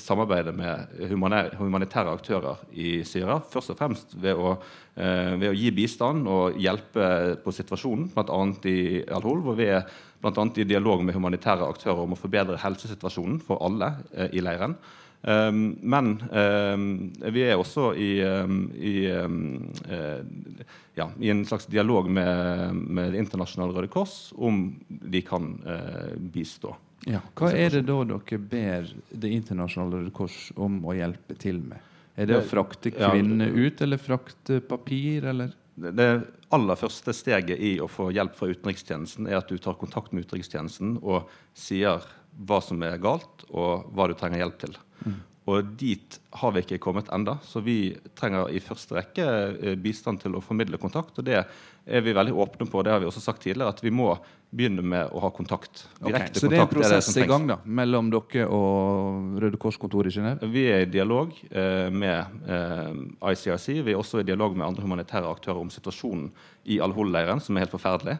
[0.03, 3.38] samarbeide med humanitære aktører i Syria.
[3.53, 4.57] Først og fremst ved å,
[4.98, 8.40] eh, ved å gi bistand og hjelpe på situasjonen, bl.a.
[8.68, 9.87] i Al-Hol, hvor vi er
[10.27, 14.74] annet i dialog med humanitære aktører om å forbedre helsesituasjonen for alle eh, i leiren.
[15.22, 20.61] Um, men um, vi er også i, um, i, uh,
[20.94, 26.14] ja, i, en slags dialog med, med Det internasjonale Røde Kors om de kan uh,
[26.18, 26.76] bistå.
[27.11, 27.24] Ja.
[27.35, 31.83] Hva er det da dere ber Det internasjonale Røde Kors om å hjelpe til med?
[32.18, 35.52] Er det å frakte kvinner ut, eller frakte papir, eller?
[35.78, 36.09] Det
[36.50, 40.26] aller første steget i å få hjelp fra utenrikstjenesten er at du tar kontakt med
[40.26, 42.02] utenrikstjenesten og sier
[42.48, 44.74] hva som er galt, og hva du trenger hjelp til.
[45.05, 45.19] Mm.
[45.49, 50.21] Og dit har vi ikke kommet enda, så vi trenger i første rekke eh, bistand
[50.21, 51.17] til å formidle kontakt.
[51.17, 52.83] Og det er vi veldig åpne på.
[52.85, 54.11] Det har vi også sagt tidligere, at vi må
[54.51, 55.87] begynne med å ha kontakt.
[56.01, 59.61] Direkte okay, så det er en prosess er i gang da, mellom dere og Røde
[59.61, 60.51] Kors-kontoret i Genéve?
[60.53, 62.93] Vi er i dialog eh, med eh,
[63.33, 63.71] ICRC.
[63.87, 66.29] Vi er også i dialog med andre humanitære aktører om situasjonen
[66.69, 68.19] i Al-Hol-leiren, som er helt forferdelig.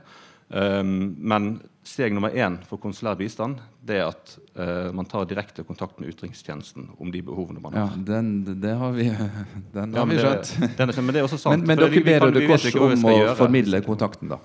[0.49, 5.65] Um, men steg nummer én for konsulær bistand det er at uh, man tar direkte
[5.67, 7.95] kontakt med utenrikstjenesten om de behovene man har.
[7.95, 9.09] Ja, den, det har vi,
[9.77, 10.53] den ja, har vi skjønt.
[10.77, 11.65] men, det er også sant.
[11.65, 13.35] Men, men dere ber Røde Kors om å gjøre.
[13.39, 14.41] formidle kontakten, da?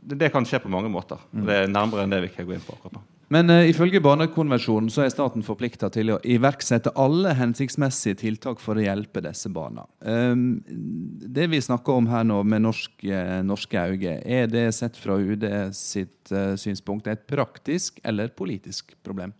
[0.00, 1.20] Det, det, kan skje på mange måter.
[1.32, 2.78] Det er nærmere enn det vi kan gå inn på.
[2.78, 3.04] akkurat nå.
[3.32, 8.80] Men uh, ifølge Barnekonvensjonen så er staten forplikta til å iverksette alle hensiktsmessige tiltak for
[8.80, 9.84] å hjelpe disse barna.
[10.00, 15.18] Um, det vi snakker om her nå med norske, norske øyne, er det sett fra
[15.20, 15.44] UD
[15.76, 19.36] sitt uh, synspunkt et praktisk eller politisk problem?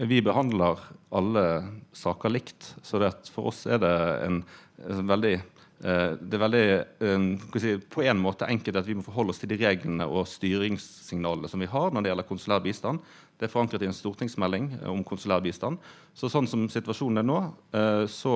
[0.00, 0.78] Vi behandler
[1.12, 1.46] alle
[1.96, 2.74] saker likt.
[2.84, 3.00] Så
[3.34, 4.42] for oss er det en,
[4.84, 5.38] en veldig
[5.80, 7.22] det er veldig eh,
[7.62, 11.48] si, på en måte enkelt at vi må forholde oss til de reglene og styringssignalene
[11.48, 13.00] som vi har når det gjelder konsulær bistand.
[13.40, 15.80] Det er forankret i en stortingsmelding eh, om konsulær bistand.
[16.12, 17.40] Så sånn som situasjonen er nå,
[18.10, 18.34] så,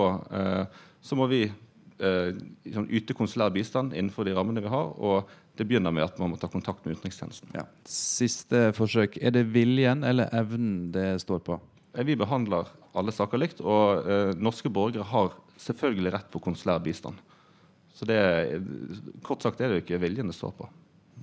[1.05, 2.31] så må vi eh,
[2.73, 4.95] sånn yte konsulær bistand innenfor de rammene vi har.
[4.97, 7.53] og det begynner med at man må ta kontakt med utenrikstjenesten.
[7.55, 7.63] Ja.
[7.87, 9.21] Siste forsøk.
[9.23, 11.61] Er det viljen eller evnen det står på?
[11.95, 15.31] Eh, vi behandler alle saker likt, og eh, norske borgere har
[15.63, 17.21] selvfølgelig rett på konsulær bistand.
[17.95, 18.19] Så det,
[19.23, 20.67] kort sagt er det jo ikke viljen det står på.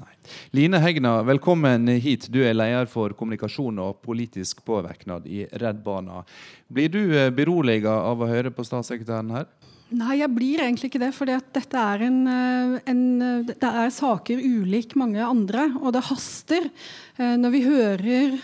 [0.02, 0.14] Nei.
[0.56, 2.30] Line Hegna, velkommen hit.
[2.32, 6.24] Du er leder for kommunikasjon og politisk påvirknad i Redd Barna.
[6.72, 9.50] Blir du eh, beroliget av å høre på statssekretæren her?
[9.92, 11.10] Nei, jeg blir egentlig ikke det.
[11.12, 16.06] For dette er, en, eh, en, eh, det er saker ulik mange andre, og det
[16.08, 16.70] haster.
[17.18, 18.38] Eh, når vi hører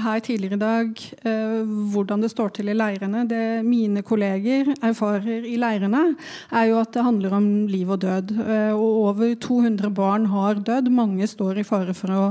[0.00, 1.00] her tidligere i dag
[1.92, 6.16] hvordan det står til i leirene Det mine kolleger erfarer i leirene,
[6.50, 8.32] er jo at det handler om liv og død.
[8.72, 10.90] Og over 200 barn har dødd.
[10.90, 12.24] Mange står i fare for å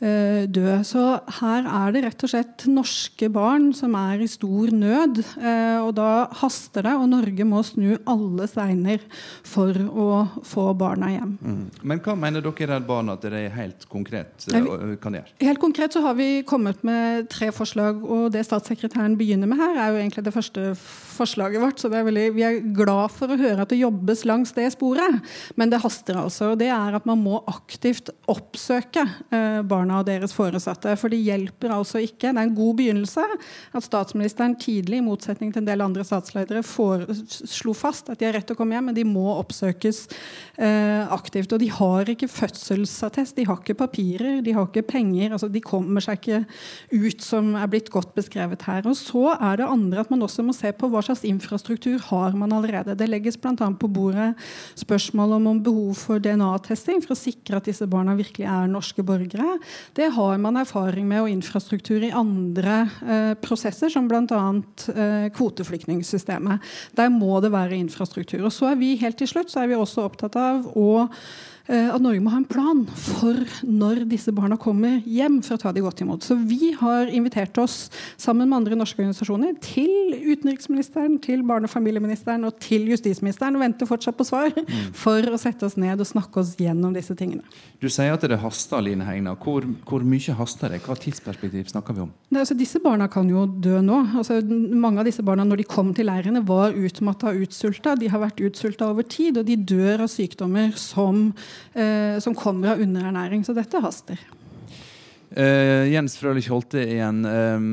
[0.00, 0.78] dø.
[0.86, 1.02] Så
[1.40, 5.20] her er det rett og slett norske barn som er i stor nød.
[5.40, 9.02] Eh, og da haster det, og Norge må snu alle steiner
[9.46, 10.08] for å
[10.46, 11.34] få barna hjem.
[11.40, 11.62] Mm.
[11.92, 15.34] Men hva mener dere i Redd Barna at dere helt konkret eh, kan gjøre?
[15.44, 19.76] Helt konkret så har vi kommet med tre forslag, og det statssekretæren begynner med her,
[19.76, 21.80] er jo egentlig det første forslaget vårt.
[21.82, 25.20] Så er veldig, vi er glad for å høre at det jobbes langs det sporet.
[25.60, 26.52] Men det haster altså.
[26.54, 29.04] og Det er at man må aktivt oppsøke
[29.68, 30.94] barna barna og deres foresatte.
[30.98, 32.30] For det hjelper altså ikke.
[32.30, 33.24] Det er en god begynnelse
[33.74, 38.34] at statsministeren tidlig, i motsetning til en del andre statsledere, slo fast at de har
[38.36, 40.02] rett til å komme hjem, men de må oppsøkes
[40.58, 41.52] eh, aktivt.
[41.52, 45.32] Og de har ikke fødselsattest, de har ikke papirer, de har ikke penger.
[45.32, 46.42] altså De kommer seg ikke
[46.92, 48.86] ut, som er blitt godt beskrevet her.
[48.88, 52.36] Og så er det andre at man også må se på hva slags infrastruktur har
[52.38, 52.96] man allerede.
[52.98, 53.54] Det legges bl.a.
[53.54, 54.32] på bordet
[54.78, 59.04] spørsmål om, om behov for DNA-testing for å sikre at disse barna virkelig er norske
[59.06, 59.58] borgere.
[59.96, 64.40] Det har man erfaring med og infrastruktur i andre eh, prosesser, som bl.a.
[64.94, 66.72] Eh, kvoteflyktningsystemet.
[66.98, 68.44] Der må det være infrastruktur.
[68.46, 70.90] Og så er vi helt til slutt så er vi også opptatt av å
[71.70, 75.72] at Norge må ha en plan for når disse barna kommer hjem, for å ta
[75.74, 76.24] de godt imot.
[76.26, 81.72] Så vi har invitert oss sammen med andre norske organisasjoner til utenriksministeren, til barne- og
[81.72, 84.90] familieministeren og til justisministeren og venter fortsatt på svar mm.
[84.96, 87.44] for å sette oss ned og snakke oss gjennom disse tingene.
[87.80, 89.36] Du sier at det haster, Line Hegna.
[89.40, 90.82] Hvor, hvor mye haster det?
[90.84, 92.12] Hva tidsperspektiv snakker vi om?
[92.28, 94.00] Det, altså, disse barna kan jo dø nå.
[94.20, 97.94] Altså, mange av disse barna når de kom til leirene, var utmatta og utsulta.
[98.00, 101.59] De har vært utsulta over tid, og de dør av sykdommer som eh,
[102.20, 103.44] som kommer av underernæring.
[103.46, 104.20] Så dette haster.
[105.30, 107.22] Uh, Jens Frølich Holte igjen.
[107.22, 107.66] Um,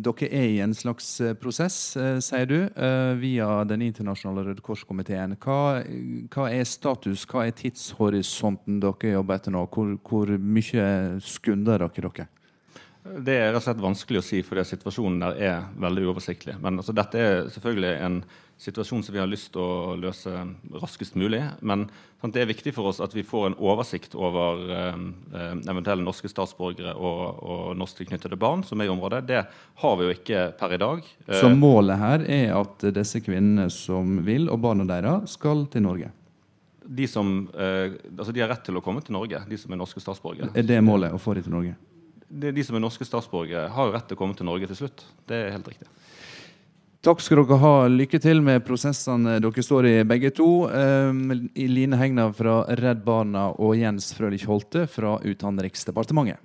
[0.00, 2.56] dere er i en slags uh, prosess, uh, sier du,
[3.20, 5.36] via Den internasjonale Røde Kors-komiteen.
[5.42, 5.82] Hva,
[6.32, 9.66] hva, er status, hva er tidshorisonten dere jobber etter nå?
[9.74, 10.86] Hvor, hvor mye
[11.20, 12.28] skunder dere dere?
[13.02, 16.56] Det er rett og slett vanskelig å si, fordi situasjonen der er veldig uoversiktlig.
[16.62, 18.20] Men altså, dette er selvfølgelig en
[18.62, 20.30] situasjon som vi har lyst til å løse
[20.80, 21.42] raskest mulig.
[21.60, 21.84] Men
[22.20, 25.02] sant, det er viktig for oss at vi får en oversikt over eh,
[25.34, 29.22] eh eventuelle norske statsborgere og, og norsktilknyttede barn som er i området.
[29.28, 29.44] Det
[29.82, 31.04] har vi jo ikke per i dag.
[31.28, 36.12] Så målet her er at disse kvinnene som vil, og barna deres, skal til Norge?
[36.82, 39.80] De, som, eh, altså de har rett til å komme til Norge, de som er
[39.80, 40.50] norske statsborgere.
[40.58, 41.78] Er det målet, å få dem til Norge?
[42.32, 45.04] de som er norske statsborgere, har jo rett til å komme til Norge til slutt.
[45.28, 45.88] Det er helt riktig.
[47.02, 47.70] Takk skal dere ha.
[47.90, 50.68] Lykke til med prosessene dere står i, begge to.
[50.70, 56.38] Um, Line Hegna fra Redd Barna og Jens Frølich Holte fra Utenriksdepartementet.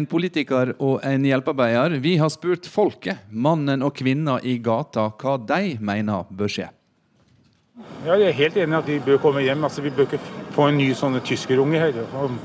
[0.00, 1.98] En politiker og en hjelpearbeider.
[2.00, 6.68] Vi har spurt folket, mannen og kvinna i gata, hva de mener bør skje.
[8.04, 9.64] Ja, jeg er helt enig i at de bør komme hjem.
[9.64, 10.20] Altså, vi bør ikke
[10.56, 11.96] få en ny sånn tyskerunge her.
[12.16, 12.38] Om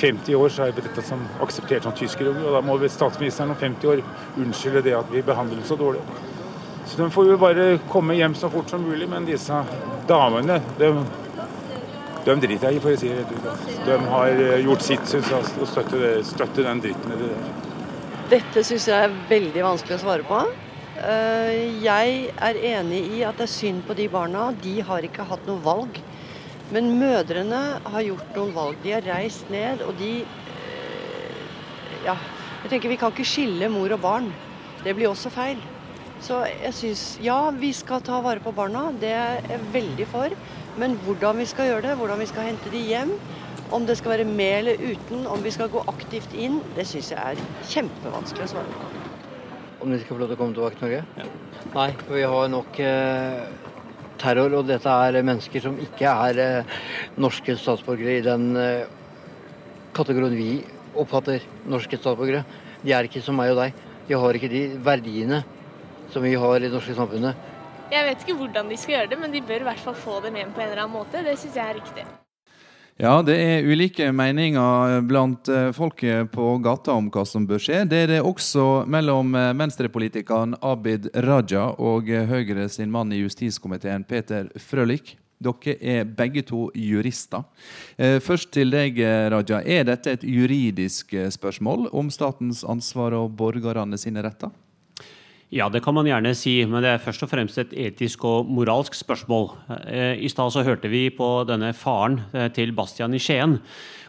[0.00, 3.90] 50 år så er dette som akseptert som tyskerunge, og da må statsministeren om 50
[3.90, 4.04] år
[4.40, 6.04] unnskylde det at vi behandler dem så dårlig.
[6.90, 9.06] Så de får jo bare komme hjem så fort som mulig.
[9.10, 9.62] Men disse
[10.08, 10.94] damene de
[12.24, 13.76] de driter jeg i, for å si det rett ut.
[13.86, 17.14] De har eh, gjort sitt, syns jeg, og støtter, støtter den dritten.
[18.30, 20.42] Dette syns jeg er veldig vanskelig å svare på.
[21.00, 24.50] Eh, jeg er enig i at det er synd på de barna.
[24.62, 26.00] De har ikke hatt noe valg.
[26.70, 28.78] Men mødrene har gjort noen valg.
[28.84, 31.42] De har reist ned, og de eh,
[32.04, 32.16] Ja,
[32.62, 34.30] jeg tenker vi kan ikke skille mor og barn.
[34.84, 35.60] Det blir også feil.
[36.20, 38.90] Så jeg syns ja, vi skal ta vare på barna.
[39.00, 40.36] Det er jeg veldig for.
[40.80, 43.14] Men hvordan vi skal gjøre det, hvordan vi skal hente de hjem,
[43.70, 47.12] Om det skal være med eller uten, om vi skal gå aktivt inn, det syns
[47.12, 48.88] jeg er kjempevanskelig å svare på.
[49.84, 51.04] Om de skal få lov til å komme tilbake til Norge?
[51.20, 51.26] Ja.
[51.76, 53.44] Nei, for vi har nok eh,
[54.18, 56.74] terror, og dette er mennesker som ikke er eh,
[57.22, 58.90] norske statsborgere i den eh,
[59.94, 60.50] kategorien vi
[60.98, 62.42] oppfatter norske statsborgere.
[62.82, 63.78] De er ikke som meg og deg.
[64.10, 65.44] De har ikke de verdiene
[66.10, 67.49] som vi har i det norske samfunnet.
[67.90, 70.20] Jeg vet ikke hvordan de skal gjøre det, men de bør i hvert fall få
[70.22, 71.22] dem hjem på en eller annen måte.
[71.26, 72.04] Det syns jeg er riktig.
[73.00, 77.80] Ja, det er ulike meninger blant eh, folket på gata om hva som bør skje.
[77.88, 83.22] Det er det også mellom eh, venstrepolitikeren Abid Raja og eh, Høyre sin mann i
[83.24, 85.16] justiskomiteen Peter Frølich.
[85.40, 87.46] Dere er begge to jurister.
[87.96, 88.98] Først til deg,
[89.32, 89.62] Raja.
[89.64, 94.52] Er dette et juridisk spørsmål om statens ansvar og borgerne sine retter?
[95.50, 98.46] Ja, det kan man gjerne si, men det er først og fremst et etisk og
[98.46, 99.48] moralsk spørsmål.
[99.82, 103.56] Eh, I stad så hørte vi på denne faren eh, til Bastian i Skien.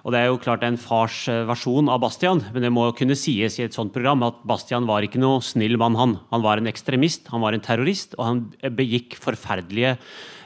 [0.05, 3.17] Og det er jo klart en fars eh, versjon av Bastian, men det må kunne
[3.17, 6.13] sies i et sånt program at Bastian var ikke noe snill mann, han.
[6.29, 8.43] Han var en ekstremist, han var en terrorist, og han
[8.77, 9.95] begikk forferdelige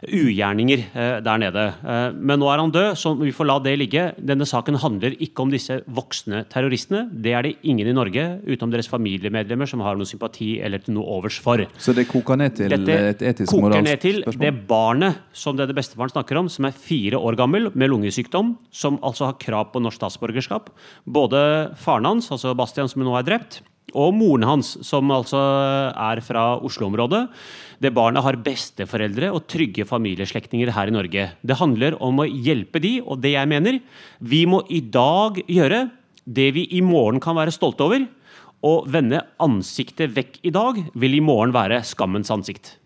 [0.04, 1.66] ugjerninger eh, der nede.
[1.82, 4.06] Eh, men nå er han død, så vi får la det ligge.
[4.20, 7.06] Denne saken handler ikke om disse voksne terroristene.
[7.12, 11.18] Det er det ingen i Norge, utenom deres familiemedlemmer, som har noe sympati eller noe
[11.18, 11.64] overs for.
[11.82, 14.46] Så det koker ned til Dette et etisk moralsk ned til spørsmål?
[14.46, 19.00] det barnet som denne bestefaren snakker om, som er fire år gammel med lungesykdom, som
[19.06, 20.74] altså har krav på norsk statsborgerskap.
[21.06, 21.40] Både
[21.80, 23.62] faren hans, altså Bastian, som nå er drept,
[23.94, 25.40] og moren hans, som altså
[25.92, 27.22] er fra Oslo-området.
[27.84, 31.28] Det barnet har besteforeldre og trygge familieslektninger her i Norge.
[31.46, 33.80] Det handler om å hjelpe de, og det jeg mener
[34.20, 35.90] Vi må i dag gjøre
[36.26, 38.08] det vi i morgen kan være stolte over.
[38.66, 42.80] Å vende ansiktet vekk i dag vil i morgen være skammens ansikt.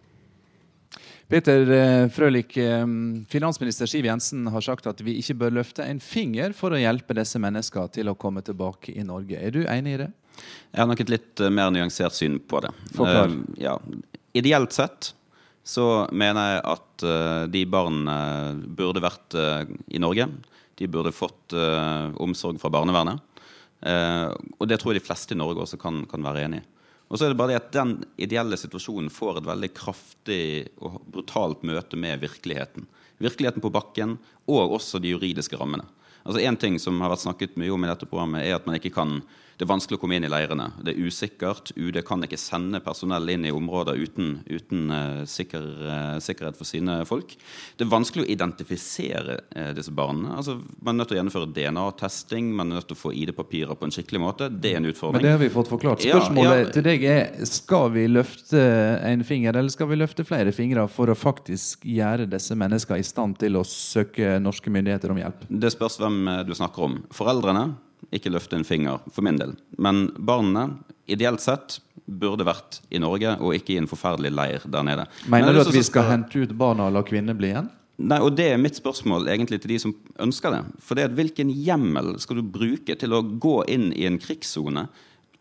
[1.30, 1.62] Peter
[2.10, 2.86] Frølik Frølich, eh,
[3.30, 7.14] finansminister Siv Jensen har sagt at vi ikke bør løfte en finger for å hjelpe
[7.14, 9.38] disse menneskene til å komme tilbake i Norge.
[9.38, 10.10] Er du enig i det?
[10.72, 12.72] Jeg har nok et litt eh, mer nyansert syn på det.
[12.96, 13.34] Forklar.
[13.34, 13.76] Uh, ja.
[14.38, 15.14] Ideelt sett
[15.66, 18.18] så mener jeg at uh, de barna
[18.66, 20.30] burde vært i Norge.
[20.80, 21.52] De burde fått
[22.24, 23.20] omsorg fra barnevernet.
[24.56, 26.68] og det tror jeg de fleste i Norge også kan, kan være enig i.
[27.10, 30.42] Og så er det bare det at Den ideelle situasjonen får et veldig kraftig
[30.78, 32.86] og brutalt møte med virkeligheten.
[33.20, 34.18] Virkeligheten på bakken
[34.48, 35.88] og også de juridiske rammene.
[36.24, 38.78] Altså En ting som har vært snakket mye om i dette programmet, er at man
[38.78, 39.20] ikke kan
[39.60, 40.70] det er vanskelig å komme inn i leirene.
[40.80, 41.74] Det er usikkert.
[41.76, 46.64] UD kan ikke sende personell inn i områder uten, uten uh, sikker, uh, sikkerhet for
[46.64, 47.34] sine folk.
[47.76, 50.38] Det er vanskelig å identifisere uh, disse barna.
[50.40, 53.76] Altså, man er nødt til å gjennomføre DNA-testing, man er nødt til å få ID-papirer
[53.76, 54.48] på en skikkelig måte.
[54.48, 55.20] Det er en utfordring.
[55.20, 56.08] Men det har vi fått forklart.
[56.08, 56.72] Spørsmålet ja, ja.
[56.78, 58.64] til deg er skal vi løfte
[59.12, 63.12] en finger, eller skal vi løfte flere fingre for å faktisk gjøre disse menneskene i
[63.12, 65.46] stand til å søke norske myndigheter om hjelp?
[65.52, 67.00] Det spørs hvem du snakker om.
[67.12, 67.68] Foreldrene
[68.16, 69.56] ikke løfte en finger for min del.
[69.78, 70.70] Men barna,
[71.10, 71.80] ideelt sett,
[72.10, 75.06] burde vært i Norge og ikke i en forferdelig leir der nede.
[75.30, 77.70] Mener du at vi skal hente ut barna og la kvinner bli igjen?
[78.00, 79.94] Nei, og Det er mitt spørsmål egentlig til de som
[80.24, 80.62] ønsker det.
[80.80, 84.88] For det er Hvilken hjemmel skal du bruke til å gå inn i en krigssone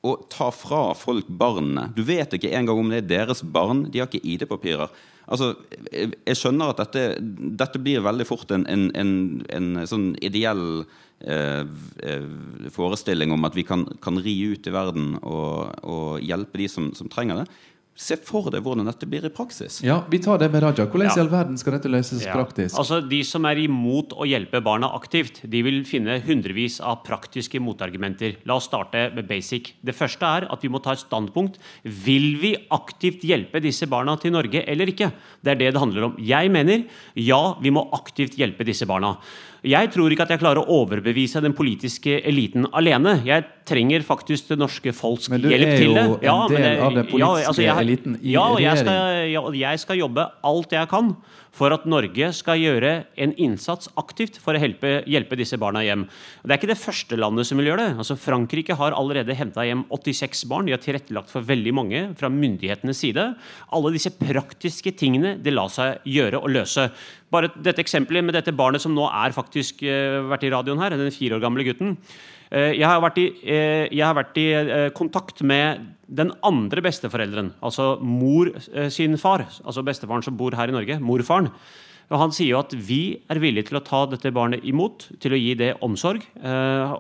[0.07, 1.89] og ta fra folk barna?
[1.97, 3.87] Du vet ikke engang om det er deres barn.
[3.91, 4.93] De har ikke ID-papirer.
[5.29, 5.55] Altså,
[5.93, 9.13] Jeg skjønner at dette, dette blir veldig fort en, en, en,
[9.53, 10.87] en sånn ideell
[11.21, 11.61] Eh,
[12.03, 12.27] eh,
[12.71, 16.93] forestilling om at vi kan, kan ri ut i verden og, og hjelpe de som,
[16.95, 17.47] som, trenger det.
[17.99, 19.81] Se for deg hvordan dette blir i praksis.
[19.83, 20.87] Ja, Vi tar det med Raja.
[20.87, 21.17] Hvordan ja.
[21.17, 22.37] i all verden skal dette løses ja.
[22.37, 22.77] praktisk?
[22.79, 27.59] Altså, De som er imot å hjelpe barna aktivt, de vil finne hundrevis av praktiske
[27.59, 28.39] motargumenter.
[28.47, 29.73] La oss starte med basic.
[29.83, 31.59] Det første er at vi må ta et standpunkt.
[31.83, 35.11] Vil vi aktivt hjelpe disse barna til Norge eller ikke?
[35.43, 36.17] Det er det det handler om.
[36.23, 36.87] Jeg mener
[37.19, 39.17] ja, vi må aktivt hjelpe disse barna.
[39.67, 43.17] Jeg tror ikke at jeg klarer å overbevise den politiske eliten alene.
[43.27, 46.05] Jeg trenger faktisk det norske folks hjelp til det.
[46.05, 48.37] Men du er jo en del jeg, av den politiske ja, altså jeg, eliten i
[48.37, 48.69] ja, regjering.
[48.69, 51.13] Jeg skal, ja, jeg skal jobbe alt jeg kan
[51.59, 56.05] for at Norge skal gjøre en innsats aktivt for å hjelpe, hjelpe, disse barna hjem.
[56.45, 57.99] Det er ikke det første landet som vil gjøre det.
[58.05, 60.69] Altså Frankrike har allerede henta hjem 86 barn.
[60.69, 63.27] De har tilrettelagt for veldig mange fra myndighetenes side.
[63.75, 66.89] Alle disse praktiske tingene det lar seg gjøre og løse.
[67.35, 70.97] Bare dette eksempelet med dette barnet som nå er faktisk uh, vært i radioen her,
[70.97, 71.97] den fire år gamle gutten.
[72.49, 74.49] Uh, jeg har vært i, jeg har vært i
[74.97, 78.49] kontakt med den andre besteforelderen, altså mor
[78.89, 81.51] sin far, altså bestefaren som bor her i Norge, morfaren.
[82.09, 85.37] Og Han sier jo at vi er villige til å ta dette barnet imot, til
[85.37, 86.25] å gi det omsorg.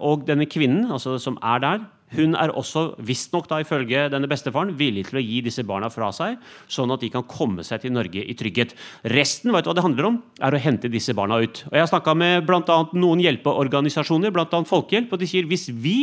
[0.05, 1.86] Og denne kvinnen altså som er der,
[2.16, 6.38] hun er også visstnok ifølge denne bestefaren villig til å gi disse barna fra seg,
[6.68, 8.74] sånn at de kan komme seg til Norge i trygghet.
[9.12, 11.64] Resten vet du hva det handler om, er å hente disse barna ut.
[11.68, 14.62] Og Jeg har snakka med annet noen hjelpeorganisasjoner, bl.a.
[14.68, 15.98] Folkehjelp, og de sier hvis vi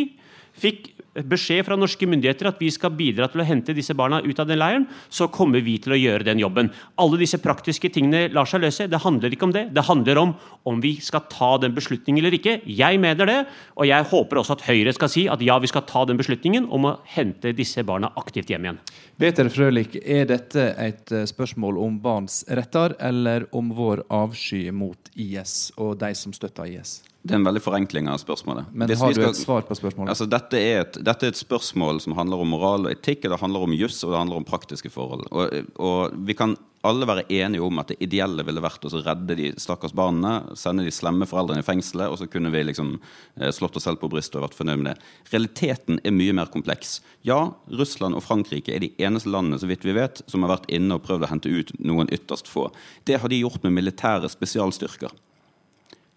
[0.56, 4.40] fikk beskjed fra norske myndigheter at vi skal bidra til å hente disse barna ut
[4.42, 6.72] av den leiren, så kommer vi til å gjøre den jobben.
[7.00, 8.90] Alle disse praktiske tingene lar seg løse.
[8.92, 9.68] Det handler ikke om det.
[9.76, 10.36] Det handler om
[10.68, 12.58] om vi skal ta den beslutningen eller ikke.
[12.68, 13.40] Jeg mener det,
[13.80, 16.68] og jeg håper også at Høyre skal si at ja, vi skal ta den beslutningen
[16.74, 18.84] om å hente disse barna aktivt hjem igjen.
[19.22, 25.12] Peter Frølich, er dette et eh, spørsmål om barns retter, eller om vår avsky mot
[25.16, 27.00] IS og de som støtter IS?
[27.26, 28.68] Det er en veldig forenkling av spørsmålet.
[28.72, 30.10] Men Hvis har du skal- et svar på spørsmålet?
[30.14, 33.32] Altså, dette, er et, dette er et spørsmål som handler om moral og etikk, og
[33.34, 35.26] det handler om juss og det handler om praktiske forhold.
[35.32, 36.56] Og, og vi kan
[36.86, 40.86] alle være enige om at det ideelle ville vært å redde de stakkars barna, sende
[40.86, 43.00] de slemme foreldrene i fengselet, og så kunne vi liksom
[43.42, 44.98] eh, slått oss selv på brystet og vært fornøyd med det.
[45.34, 47.00] Realiteten er mye mer kompleks.
[47.26, 47.40] Ja,
[47.74, 51.00] Russland og Frankrike er de eneste landene så vidt vi vet, som har vært inne
[51.00, 52.70] og prøvd å hente ut noen ytterst få.
[53.10, 55.10] Det har de gjort med militære spesialstyrker.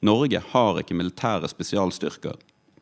[0.07, 2.39] Norge har ikke militære spesialstyrker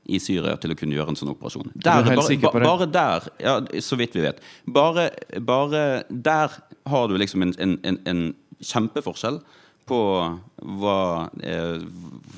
[0.07, 1.71] i Syria til å kunne gjøre en sånn operasjon.
[1.75, 5.09] Er Der, bare, bare der, ja, så vidt vi vet, bare,
[5.43, 6.55] bare der
[6.87, 8.23] har du liksom en, en, en, en
[8.62, 9.41] kjempeforskjell
[9.87, 9.99] på
[10.62, 11.82] hva eh,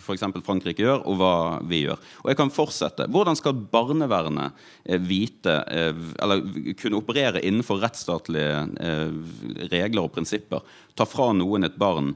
[0.02, 0.24] f.eks.
[0.44, 1.32] Frankrike gjør, og hva
[1.68, 2.00] vi gjør.
[2.24, 3.06] Og jeg kan fortsette.
[3.14, 6.42] Hvordan skal barnevernet eh, vite, eh, eller
[6.80, 10.64] kunne operere innenfor rettsstatlige eh, regler og prinsipper?
[10.98, 12.08] Ta fra noen et barn,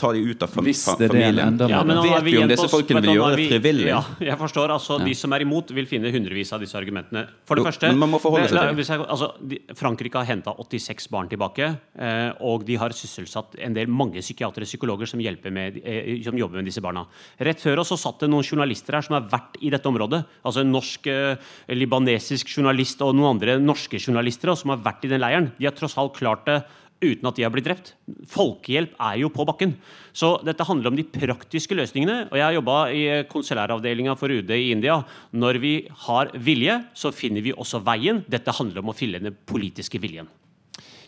[0.00, 1.58] ta de ut av fam familien.
[1.68, 3.88] Ja, men Vet vi om disse folkene vil gjøre vi- det frivillig?
[3.90, 4.72] Ja, jeg forstår.
[4.72, 5.04] altså Ja.
[5.04, 7.26] De som er imot, vil finne hundrevis av disse argumentene.
[7.44, 9.08] For det Jo, første, men man må forholde seg til det.
[9.10, 11.76] altså, de, Frankrike har henta 86 barn tilbake.
[11.98, 16.22] Eh, og de har sysselsatt en del mange psykiatere og psykologer som, hjelper med, eh,
[16.22, 17.06] som jobber med disse barna.
[17.38, 20.24] Rett før oss så satt det noen journalister her som har vært i dette området.
[20.44, 21.36] Altså en norsk, eh,
[21.68, 25.52] libanesisk journalist og noen andre norske journalister som har vært i den leiren.
[25.58, 26.62] De har tross alt klart det
[27.02, 27.94] uten at de har blitt drept.
[28.30, 29.74] Folkehjelp er jo på bakken.
[30.14, 32.30] Så dette handler om de praktiske løsningene.
[32.30, 35.00] Og jeg har jobba i konsulæravdelinga for UD i India.
[35.32, 35.74] Når vi
[36.06, 38.22] har vilje, så finner vi også veien.
[38.30, 40.30] Dette handler om å fylle den politiske viljen.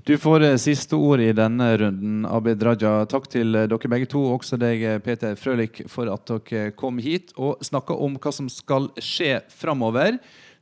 [0.05, 3.07] Du får eh, siste ord i denne runden, Abid Raja.
[3.09, 6.99] Takk til eh, dere begge to, også deg, eh, Peter Frølich, for at dere kom
[7.01, 10.19] hit og snakka om hva som skal skje framover.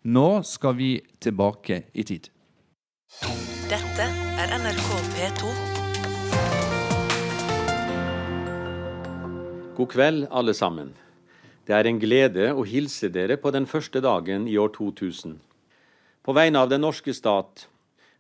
[0.06, 2.28] Nå skal vi tilbake i tid.
[3.66, 4.06] Dette
[4.38, 4.86] er NRK
[5.16, 5.50] P2.
[9.74, 10.94] God kveld, alle sammen.
[11.66, 15.34] Det er en glede å hilse dere på den første dagen i år 2000.
[16.22, 17.66] På vegne av den norske stat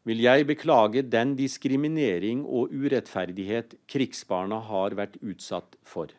[0.08, 6.10] vil jeg beklage den diskriminering og urettferdighet krigsbarna har vært utsatt for.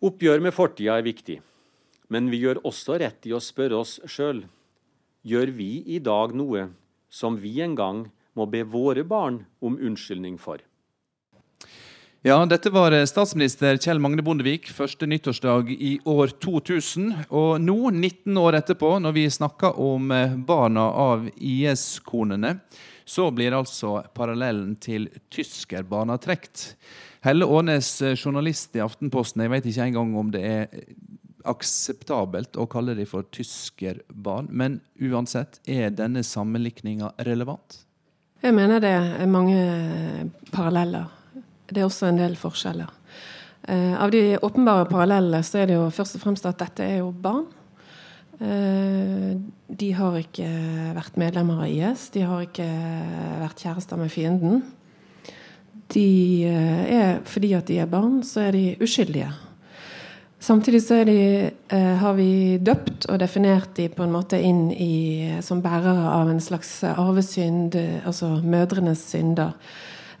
[0.00, 1.40] Oppgjør med fortida er viktig,
[2.08, 4.44] men vi gjør også rett i å spørre oss sjøl
[5.22, 6.70] gjør vi i dag noe
[7.12, 8.06] som vi en gang
[8.38, 10.62] må be våre barn om unnskyldning for.
[12.22, 17.06] Ja, dette var eh, statsminister Kjell Magne Bondevik første nyttårsdag i år 2000.
[17.32, 22.58] Og nå, 19 år etterpå, når vi snakker om eh, barna av IS-konene,
[23.08, 26.74] så blir altså parallellen til tyskerbarna trukket.
[27.24, 30.68] Helle Årnes, eh, journalist i Aftenposten, jeg vet ikke engang om det er
[31.48, 37.80] akseptabelt å kalle dem for tyskerbarn, men uansett, er denne sammenlikninga relevant?
[38.44, 41.08] Jeg mener det er mange paralleller.
[41.70, 42.90] Det er også en del forskjeller.
[43.68, 47.00] Eh, av de åpenbare parallellene så er det jo først og fremst at dette er
[47.00, 47.46] jo barn.
[48.40, 49.36] Eh,
[49.80, 50.48] de har ikke
[50.96, 52.08] vært medlemmer av IS.
[52.14, 52.68] De har ikke
[53.44, 54.62] vært kjærester med fienden.
[55.90, 56.08] De
[56.46, 59.30] eh, er, fordi at de er barn, så er de uskyldige.
[60.40, 65.36] Samtidig så de, eh, har vi døpt og definert de på en måte inn i,
[65.44, 69.52] som bærere av en slags arvesynd, eh, altså mødrenes synder.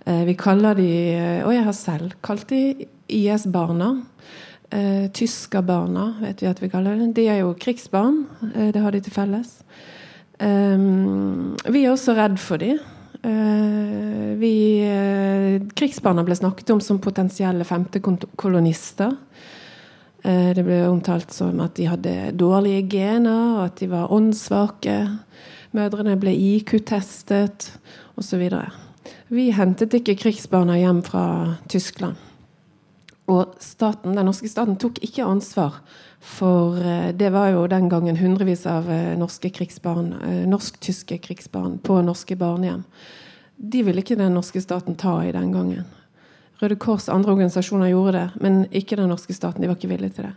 [0.06, 3.92] Eh, vi kaller de, eh, og jeg har selv kalt de IS-barna.
[4.70, 7.12] Eh, Tyskerbarna, vet vi at vi kaller dem.
[7.12, 8.24] De er jo krigsbarn.
[8.54, 9.62] Det har de til felles.
[10.38, 10.78] Eh,
[11.66, 12.78] vi er også redd for de.
[13.20, 14.54] Eh, vi,
[15.76, 19.16] krigsbarna ble snakket om som potensielle femtekolonister.
[20.20, 24.96] Det ble omtalt som at de hadde dårlige gener, og at de var åndssvake.
[25.72, 27.70] Mødrene ble IQ-testet,
[28.20, 28.44] osv.
[29.30, 31.24] Vi hentet ikke krigsbarna hjem fra
[31.70, 32.18] Tyskland.
[33.30, 35.76] Og staten, den norske staten tok ikke ansvar
[36.20, 41.78] for eh, Det var jo den gangen hundrevis av eh, norske krigsbarn, eh, norsk-tyske krigsbarn
[41.78, 42.82] på norske barnehjem.
[43.54, 45.86] De ville ikke den norske staten ta i den gangen.
[46.58, 49.62] Røde Kors andre organisasjoner gjorde det, men ikke den norske staten.
[49.62, 50.34] De var ikke villige til det.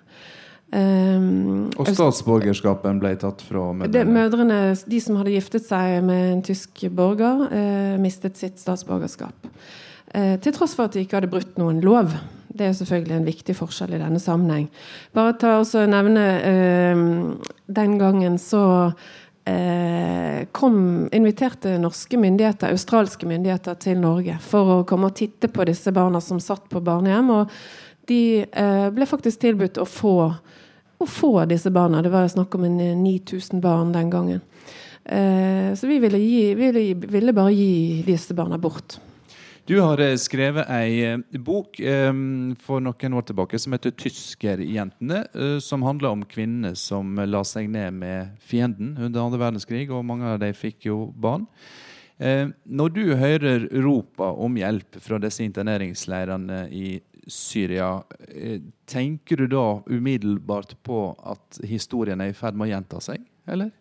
[0.74, 4.10] Um, Og statsborgerskapen ble tatt fra mødrene.
[4.10, 4.60] mødrene,
[4.90, 9.52] de som hadde giftet seg med en tysk borger, eh, mistet sitt statsborgerskap.
[10.14, 12.14] Eh, til tross for at de ikke hadde brutt noen lov.
[12.54, 14.68] Det er selvfølgelig en viktig forskjell i denne sammenheng.
[15.18, 17.02] Bare ta også nevne eh,
[17.66, 18.94] Den gangen så
[19.50, 25.66] eh, kom, inviterte norske myndigheter, australske myndigheter til Norge for å komme og titte på
[25.66, 27.34] disse barna som satt på barnehjem.
[27.34, 27.50] Og
[28.06, 28.44] de
[28.94, 30.18] ble faktisk tilbudt å få,
[31.04, 32.02] å få disse barna.
[32.04, 34.44] Det var snakk om eh, 9000 barn den gangen.
[35.06, 38.98] Eh, så vi ville, gi, ville, ville bare gi disse barna bort.
[39.68, 42.12] Du har eh, skrevet ei eh, bok eh,
[42.64, 47.70] for noen år tilbake som heter 'Tyskerjentene', eh, som handler om kvinner som la seg
[47.72, 51.48] ned med fienden under andre verdenskrig, og mange av dem fikk jo barn.
[52.20, 58.60] Eh, når du hører ropa om hjelp fra disse interneringsleirene i Syria, eh,
[58.90, 63.72] tenker du da umiddelbart på at historien er i ferd med å gjenta seg, eller?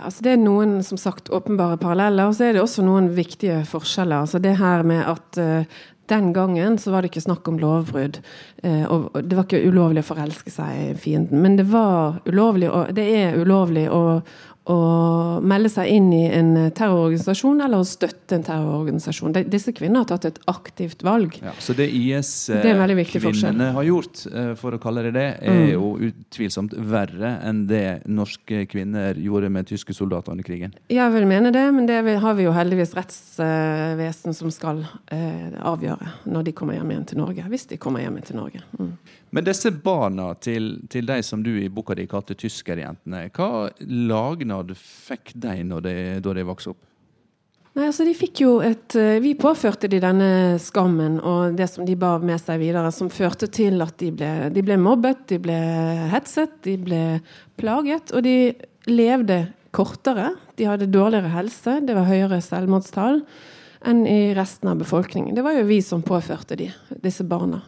[0.00, 3.60] Altså det er noen som sagt åpenbare paralleller, og så er det også noen viktige
[3.68, 4.24] forskjeller.
[4.24, 8.18] Altså det her med at uh, den gangen så var det ikke snakk om lovbrudd.
[8.64, 11.44] Uh, og det var ikke ulovlig å forelske seg i fienden.
[11.44, 14.02] Men det var ulovlig, og det er ulovlig å,
[14.64, 19.34] å melde seg inn i en terrororganisasjon eller å støtte en terrororganisasjon.
[19.36, 21.36] De, disse kvinnene har tatt et aktivt valg.
[21.44, 21.90] Ja, så det.
[21.92, 25.72] IS-kvinnene har gjort, eh, for å kalle det det, er Mm.
[25.72, 30.72] jo utvilsomt verre enn det norske kvinner gjorde med tyske soldater under krigen.
[30.88, 36.08] Jeg vil mene det, men det har vi jo heldigvis rettsvesen som skal eh, avgjøre
[36.26, 37.44] når de kommer hjem igjen til Norge.
[37.48, 38.62] Hvis de kommer hjem igjen til Norge.
[38.78, 38.92] Mm.
[39.34, 44.70] Men disse barna til, til de som du i boka di kalte tyskerjentene, hva lagnad
[44.78, 46.84] fikk de, de da de vokste opp?
[47.74, 51.82] Nei, altså de fikk jo et eh, Vi påførte de denne skammen og det som
[51.82, 55.40] de bar med seg videre, som førte til at de ble, de ble mobbet, de
[55.42, 55.58] ble
[56.12, 57.02] hetset, de ble
[57.58, 58.14] plaget.
[58.14, 58.54] Og de
[58.86, 59.40] levde
[59.74, 60.30] kortere.
[60.54, 63.24] De hadde dårligere helse, det var høyere selvmordstall
[63.84, 65.34] enn i resten av befolkningen.
[65.34, 66.70] Det var jo vi som påførte de,
[67.02, 67.58] disse barna.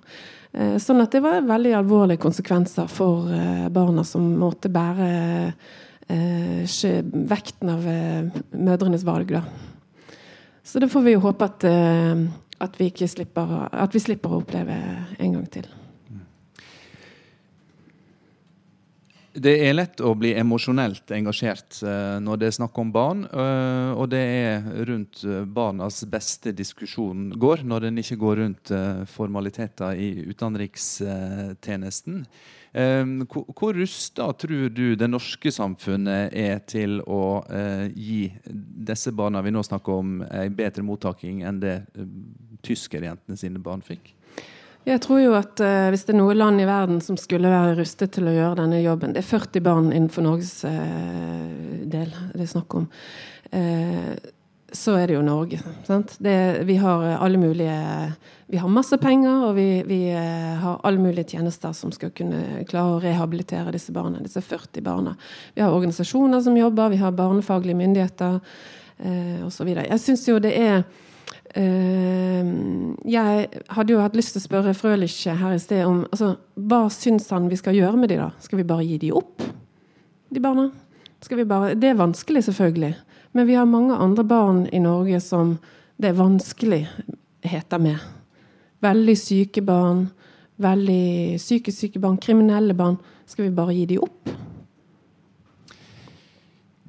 [0.57, 5.09] Eh, Sånn at det var veldig alvorlige konsekvenser for eh, barna som måtte bære
[6.09, 6.77] eh,
[7.33, 7.89] vekten av
[8.57, 9.35] mødrenes valg.
[9.37, 9.43] da.
[10.67, 14.77] Så det får vi jo håpe at, at, vi slipper, at vi slipper å oppleve
[15.19, 15.69] en gang til.
[19.37, 23.27] Det er lett å bli emosjonelt engasjert eh, når det er snakk om barn.
[23.29, 28.73] eh, og det er rundt eh, barnas beste diskusjonen går, når den ikke går rundt
[29.13, 32.25] formaliteter i utenrikstjenesten.
[32.77, 37.41] Hvor rusta tror du det norske samfunnet er til å
[37.95, 41.79] gi disse barna vi nå snakker om, en bedre mottaking enn det
[42.67, 44.16] tyskerjentene sine barn fikk?
[44.87, 47.75] Jeg tror jo at uh, hvis det er noe land i verden som skulle være
[47.81, 52.45] rustet til å gjøre denne jobben Det er 40 barn innenfor Norges uh, del det
[52.45, 52.87] er snakk om.
[53.51, 54.15] Uh,
[54.77, 55.59] så er det jo Norge.
[56.19, 56.37] Det,
[56.69, 57.77] vi har alle mulige
[58.47, 62.97] Vi har masse penger, og vi, vi har alle mulige tjenester som skal kunne klare
[62.97, 64.21] å rehabilitere disse barna.
[64.23, 65.15] Disse 40 barna.
[65.55, 68.39] Vi har organisasjoner som jobber, vi har barnefaglige myndigheter
[68.99, 69.73] eh, osv.
[69.79, 70.85] Jeg syns jo det er
[71.57, 76.35] jeg hadde jo hatt lyst til å spørre Frølich her i sted om altså,
[76.69, 78.29] hva syns han vi skal gjøre med de da?
[78.45, 79.41] Skal vi bare gi de opp,
[80.29, 80.69] de barna?
[81.27, 82.93] Bare, det er vanskelig, selvfølgelig.
[83.35, 85.57] Men vi har mange andre barn i Norge som
[85.97, 86.85] det er vanskelig
[87.43, 88.05] heter med.
[88.85, 90.05] Veldig syke barn,
[90.63, 93.01] veldig psykisk syke barn, kriminelle barn.
[93.27, 94.46] Skal vi bare gi de opp?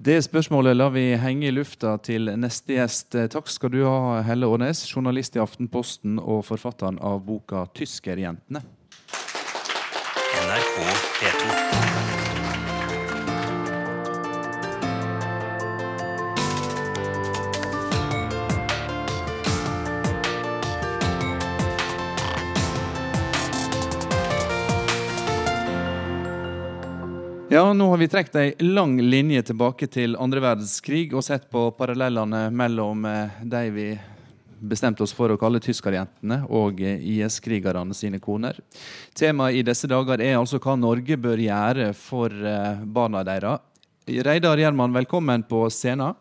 [0.07, 3.17] Det spørsmålet lar vi henge i lufta til neste gjest.
[3.33, 8.63] Takk skal du ha, Helle Årnes, journalist i Aftenposten og forfatteren av boka 'Tyskerjentene'.
[27.57, 31.63] Ja, nå har vi trukket ei lang linje tilbake til andre verdenskrig og sett på
[31.73, 33.85] parallellene mellom eh, de vi
[34.61, 38.59] bestemte oss for å kalle tyskerjentene og eh, IS-krigerne sine koner.
[39.17, 43.65] Temaet i disse dager er altså hva Norge bør gjøre for eh, barna deres.
[44.05, 46.13] Reidar Gjerman, velkommen på scenen.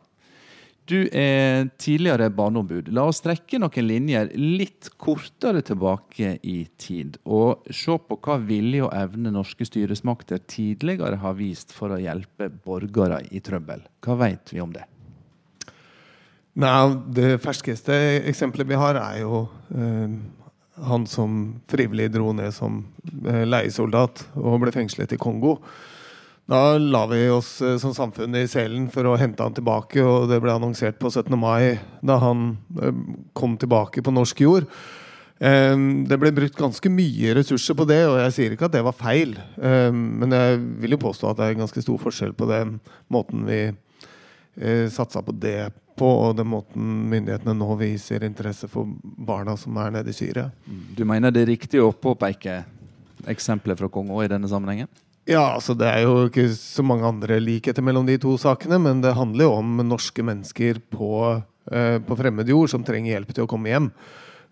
[0.87, 2.93] Du er tidligere barneombud.
[2.95, 8.85] La oss trekke noen linjer litt kortere tilbake i tid, og se på hva vilje
[8.87, 13.83] og evne norske styresmakter tidligere har vist for å hjelpe borgere i trøbbel.
[14.07, 14.87] Hva vet vi om det?
[16.57, 16.73] Nei,
[17.19, 17.99] Det ferskeste
[18.31, 19.43] eksempelet vi har, er jo
[19.75, 20.15] eh,
[20.87, 22.85] han som frivillig dro ned som
[23.27, 25.59] eh, leiesoldat og ble fengslet i Kongo.
[26.47, 30.29] Da la vi oss eh, som samfunn i selen for å hente han tilbake, og
[30.31, 31.35] det ble annonsert på 17.
[31.39, 33.01] mai da han eh,
[33.35, 34.69] kom tilbake på norsk jord.
[35.43, 35.75] Eh,
[36.07, 38.95] Det ble brukt ganske mye ressurser på det, og jeg sier ikke at det var
[38.95, 39.35] feil.
[39.59, 42.77] Eh, Men jeg vil jo påstå at det er en ganske stor forskjell på den
[43.11, 48.87] måten vi eh, satsa på det på, og den måten myndighetene nå viser interesse for
[49.03, 50.51] barna som er nede i Syria.
[50.95, 52.61] Du mener det er riktig å påpeke
[53.27, 54.87] eksempler fra Kongo i denne sammenhengen?
[55.27, 59.01] Ja, altså Det er jo ikke så mange andre likheter mellom de to sakene, men
[59.03, 63.45] det handler jo om norske mennesker på, eh, på fremmed jord som trenger hjelp til
[63.45, 63.89] å komme hjem.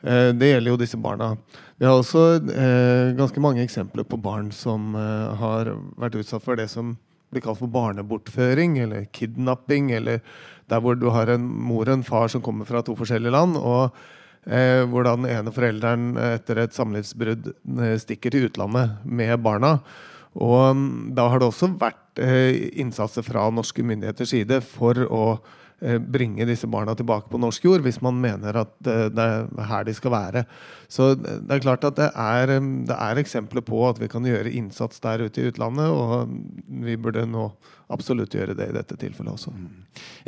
[0.03, 1.37] Eh, det gjelder jo disse barna.
[1.79, 6.59] Vi har også eh, ganske mange eksempler på barn som eh, har vært utsatt for
[6.59, 6.97] det som
[7.31, 10.21] blir kalt for barnebortføring eller kidnapping, eller
[10.71, 13.57] der hvor du har en mor og en far som kommer fra to forskjellige land.
[13.57, 13.95] og
[14.45, 19.79] Eh, hvor den ene forelderen etter et samlivsbrudd eh, stikker til utlandet med barna.
[20.35, 25.25] Og mm, da har det også vært eh, innsatser fra norske myndigheters side for å
[25.79, 29.69] eh, bringe disse barna tilbake på norsk jord, hvis man mener at eh, det er
[29.71, 30.45] her de skal være.
[30.91, 34.27] Så det er klart at det er, eh, det er eksempler på at vi kan
[34.27, 36.35] gjøre innsats der ute i utlandet, og
[36.83, 37.53] vi burde nå
[37.93, 39.53] absolutt gjøre det i dette tilfellet også.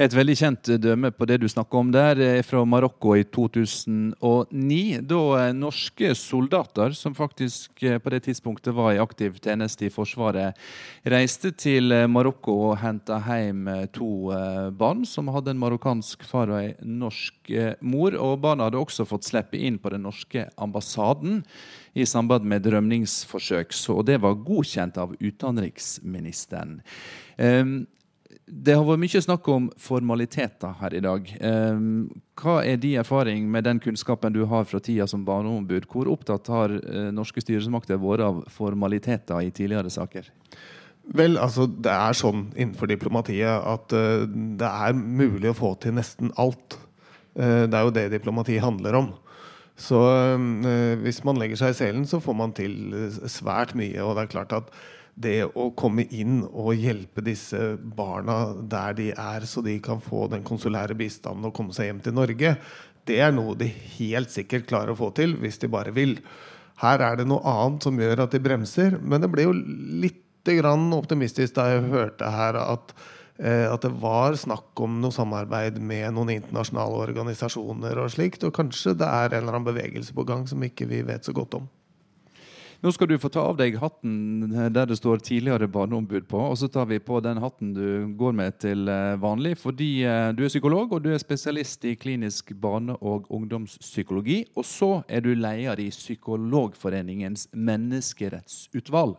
[0.00, 4.80] Et veldig kjent dømme på det du snakker om der, er fra Marokko i 2009.
[5.08, 9.92] Da eh, norske soldater, som faktisk eh, på det tidspunktet var i aktiv tjeneste i
[9.92, 10.58] Forsvaret,
[11.08, 16.26] reiste til eh, Marokko og henta hjem eh, to eh, barn som hadde en marokkansk
[16.28, 18.16] far og en norsk eh, mor.
[18.20, 21.42] Og barna hadde også fått slippe inn på den norske ambassaden
[21.96, 26.80] i samband med rømningsforsøk, så det var godkjent av utenriksministeren.
[27.40, 27.86] Ehm,
[28.46, 31.30] det har vært mye snakk om formaliteter her i dag.
[31.40, 35.88] Ehm, hva er din erfaring med den kunnskapen du har fra tida som barneombud?
[35.90, 40.30] Hvor opptatt har eh, norske styresmakter vært av formaliteter i tidligere saker?
[41.16, 45.94] Vel, altså det er sånn innenfor diplomatiet at uh, det er mulig å få til
[45.94, 46.74] nesten alt.
[47.38, 49.12] Uh, det er jo det diplomati handler om.
[49.76, 54.00] Så øh, hvis man legger seg i selen, så får man til eh, svært mye.
[54.04, 54.70] Og det er klart at
[55.16, 60.26] det å komme inn og hjelpe disse barna der de er, så de kan få
[60.32, 62.52] den konsulære bistanden og komme seg hjem til Norge,
[63.06, 66.18] det er noe de helt sikkert klarer å få til hvis de bare vil.
[66.82, 70.22] Her er det noe annet som gjør at de bremser, men det ble jo litt
[70.46, 72.92] grann optimistisk da jeg hørte her at,
[73.36, 78.94] at det var snakk om noe samarbeid med noen internasjonale organisasjoner og slikt, og kanskje
[78.96, 81.66] det er en eller annen bevegelse på gang som ikke vi vet så godt om.
[82.84, 86.58] Nå skal du få ta av deg hatten der det står 'tidligere barneombud' på, og
[86.60, 90.44] så tar vi på den hatten du går med til eh, vanlig, fordi eh, du
[90.44, 94.44] er psykolog og du er spesialist i klinisk barne- og ungdomspsykologi.
[94.56, 99.16] Og så er du leder i Psykologforeningens menneskerettsutvalg.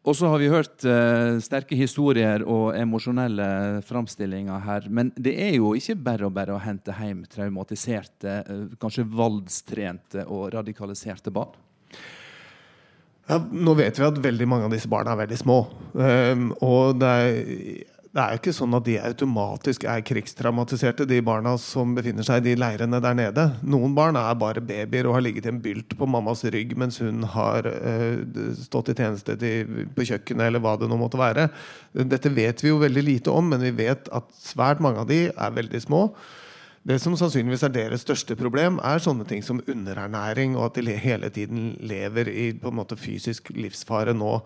[0.00, 4.86] Og så har vi hørt uh, sterke historier og emosjonelle framstillinger her.
[4.88, 10.24] Men det er jo ikke bare og bare å hente hjem traumatiserte, uh, kanskje voldstrente
[10.24, 11.52] og radikaliserte barn.
[13.30, 15.58] Ja, nå vet vi at veldig mange av disse barna er veldig små.
[16.02, 17.36] Ehm, og det er,
[18.10, 22.40] det er jo ikke sånn at de automatisk er krigstraumatiserte, de barna som befinner seg
[22.40, 23.44] i de leirene der nede.
[23.62, 26.98] Noen barn er bare babyer og har ligget i en bylt på mammas rygg mens
[26.98, 28.18] hun har eh,
[28.64, 31.46] stått i tjeneste til, på kjøkkenet, eller hva det nå måtte være.
[32.02, 35.28] Dette vet vi jo veldig lite om, men vi vet at svært mange av de
[35.30, 36.08] er veldig små.
[36.82, 40.98] Det som sannsynligvis er deres største problem, er sånne ting som underernæring, og at de
[40.98, 44.40] hele tiden lever i på en måte fysisk livsfare nå,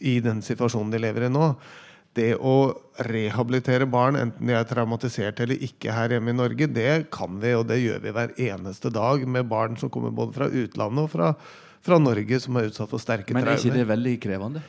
[0.00, 1.52] i den situasjonen de lever i nå.
[2.14, 2.56] Det å
[3.02, 7.50] rehabilitere barn, enten de er traumatisert eller ikke her hjemme i Norge, det kan vi,
[7.58, 11.10] og det gjør vi hver eneste dag med barn som kommer både fra utlandet og
[11.10, 11.32] fra,
[11.84, 13.64] fra Norge, som er utsatt for sterke Men er traumer.
[13.66, 14.62] ikke det veldig krevende?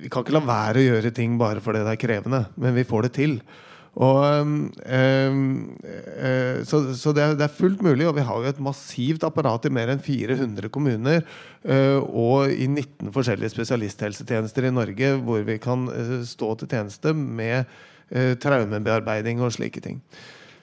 [0.00, 2.88] Vi kan ikke la være å gjøre ting bare fordi det er krevende, men vi
[2.88, 3.38] får det til.
[3.94, 8.50] Og, øhm, øh, så så det, er, det er fullt mulig, og vi har jo
[8.50, 11.20] et massivt apparat i mer enn 400 kommuner
[11.64, 17.14] øh, og i 19 forskjellige spesialisthelsetjenester i Norge hvor vi kan øh, stå til tjeneste
[17.14, 17.64] med
[18.10, 20.02] øh, traumebearbeiding og slike ting.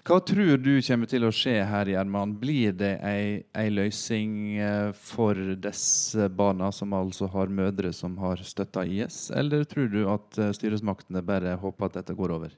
[0.02, 2.32] Hva tror du kommer til å skje her, Gjerman?
[2.42, 8.42] Blir det ei, ei løsning eh, for disse barna, som altså har mødre som har
[8.42, 12.56] støtta IS, eller tror du at eh, styresmaktene bare håper at dette går over?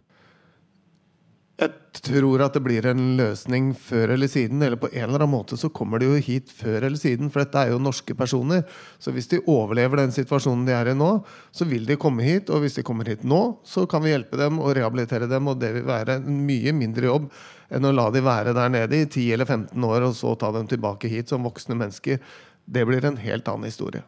[1.62, 1.70] Jeg
[2.10, 4.62] tror at det blir en løsning før eller siden.
[4.66, 7.44] Eller på en eller annen måte så kommer de jo hit før eller siden, for
[7.44, 8.64] dette er jo norske personer.
[8.98, 11.12] Så hvis de overlever den situasjonen de er i nå,
[11.54, 12.50] så vil de komme hit.
[12.50, 15.62] Og hvis de kommer hit nå, så kan vi hjelpe dem og rehabilitere dem, og
[15.62, 17.30] det vil være en mye mindre jobb
[17.74, 20.52] enn å la de være der nede i 10 eller 15 år og så ta
[20.54, 22.20] dem tilbake hit som voksne mennesker.
[22.66, 24.04] Det blir en helt annen historie.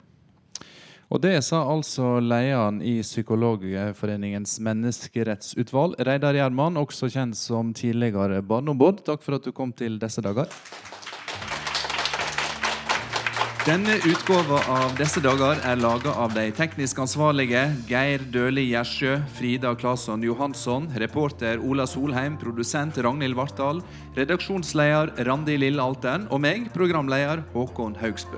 [1.13, 9.03] Og det sa altså lederen i Psykologforeningens menneskerettsutvalg, Reidar Gjerman, også kjent som tidligere barneombud.
[9.05, 10.49] Takk for at du kom til disse dager.
[13.65, 19.71] Denne utgåva av Disse dager er laga av de teknisk ansvarlige Geir Døli Gjersjø, Frida
[19.73, 23.81] Claesson Johansson, reporter Ola Solheim, produsent Ragnhild Vartdal,
[24.13, 28.37] redaksjonsleder Randi Lillealteren og meg, programleder Håkon Haugsbø.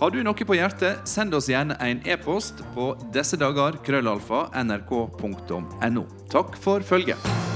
[0.00, 6.08] Har du noe på hjertet, send oss gjerne en e-post på dessedager krøllalfa nrk.no.
[6.32, 7.51] Takk for følget.